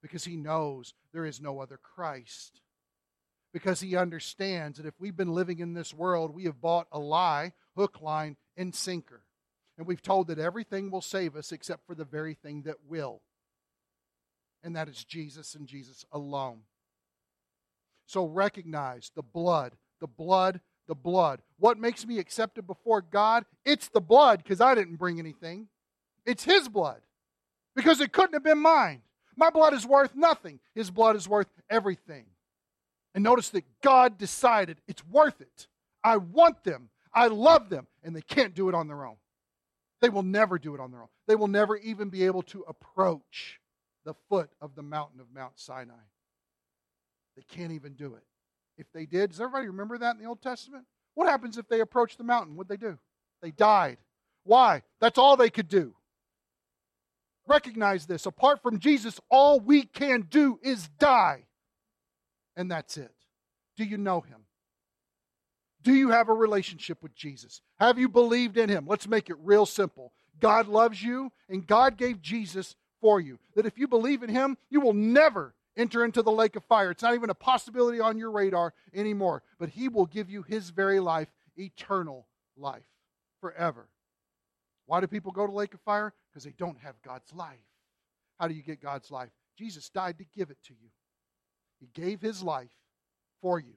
[0.00, 2.62] Because He knows there is no other Christ.
[3.52, 6.98] Because He understands that if we've been living in this world, we have bought a
[6.98, 9.22] lie, hook, line, and sinker.
[9.80, 13.22] And we've told that everything will save us except for the very thing that will.
[14.62, 16.64] And that is Jesus and Jesus alone.
[18.04, 21.40] So recognize the blood, the blood, the blood.
[21.58, 23.46] What makes me accepted before God?
[23.64, 25.68] It's the blood because I didn't bring anything.
[26.26, 27.00] It's His blood
[27.74, 29.00] because it couldn't have been mine.
[29.34, 30.60] My blood is worth nothing.
[30.74, 32.26] His blood is worth everything.
[33.14, 35.68] And notice that God decided it's worth it.
[36.04, 36.90] I want them.
[37.14, 37.86] I love them.
[38.04, 39.16] And they can't do it on their own.
[40.00, 41.08] They will never do it on their own.
[41.26, 43.60] They will never even be able to approach
[44.04, 45.94] the foot of the mountain of Mount Sinai.
[47.36, 48.22] They can't even do it.
[48.78, 50.86] If they did, does everybody remember that in the Old Testament?
[51.14, 52.56] What happens if they approach the mountain?
[52.56, 52.98] What'd they do?
[53.42, 53.98] They died.
[54.44, 54.82] Why?
[55.00, 55.94] That's all they could do.
[57.46, 58.26] Recognize this.
[58.26, 61.44] Apart from Jesus, all we can do is die.
[62.56, 63.12] And that's it.
[63.76, 64.40] Do you know him?
[65.82, 67.62] Do you have a relationship with Jesus?
[67.78, 68.86] Have you believed in him?
[68.86, 70.12] Let's make it real simple.
[70.38, 73.38] God loves you, and God gave Jesus for you.
[73.54, 76.90] That if you believe in him, you will never enter into the lake of fire.
[76.90, 79.42] It's not even a possibility on your radar anymore.
[79.58, 82.26] But he will give you his very life, eternal
[82.56, 82.84] life,
[83.40, 83.88] forever.
[84.86, 86.12] Why do people go to lake of fire?
[86.30, 87.58] Because they don't have God's life.
[88.38, 89.30] How do you get God's life?
[89.56, 90.88] Jesus died to give it to you.
[91.78, 92.70] He gave his life
[93.40, 93.74] for you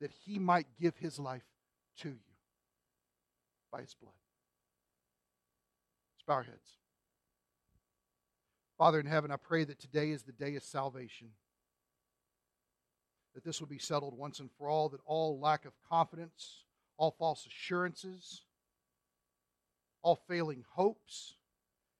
[0.00, 1.44] that he might give his life
[1.98, 2.18] to you
[3.72, 4.12] by his blood.
[6.14, 6.78] Let's bow our heads.
[8.78, 11.28] Father in heaven, I pray that today is the day of salvation.
[13.34, 16.64] That this will be settled once and for all, that all lack of confidence,
[16.98, 18.42] all false assurances,
[20.02, 21.34] all failing hopes,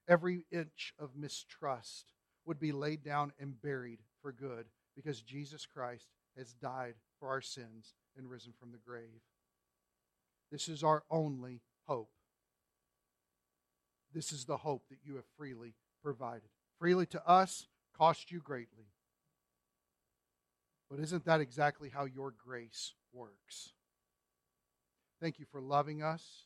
[0.08, 2.12] every inch of mistrust
[2.44, 7.40] would be laid down and buried for good because Jesus Christ has died for our
[7.40, 9.22] sins and risen from the grave.
[10.50, 12.10] This is our only hope.
[14.14, 16.48] This is the hope that you have freely provided.
[16.78, 18.86] Freely to us, cost you greatly.
[20.90, 23.72] But isn't that exactly how your grace works?
[25.20, 26.44] Thank you for loving us.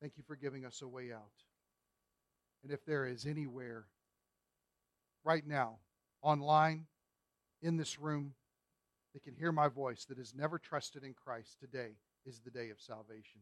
[0.00, 1.32] Thank you for giving us a way out.
[2.62, 3.84] And if there is anywhere
[5.24, 5.78] right now,
[6.22, 6.86] online,
[7.60, 8.34] in this room,
[9.14, 11.92] that can hear my voice that has never trusted in Christ, today
[12.26, 13.40] is the day of salvation.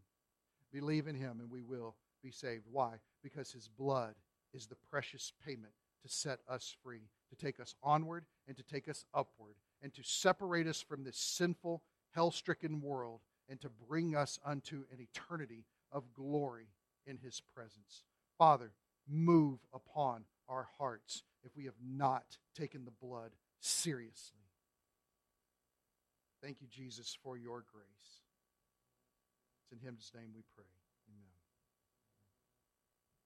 [0.73, 2.65] Believe in him and we will be saved.
[2.71, 2.95] Why?
[3.23, 4.15] Because his blood
[4.53, 8.89] is the precious payment to set us free, to take us onward and to take
[8.89, 11.83] us upward, and to separate us from this sinful,
[12.15, 16.69] hell stricken world, and to bring us unto an eternity of glory
[17.07, 18.05] in his presence.
[18.39, 18.73] Father,
[19.09, 24.42] move upon our hearts if we have not taken the blood seriously.
[26.43, 28.27] Thank you, Jesus, for your grace.
[29.71, 30.82] It's in His name we pray.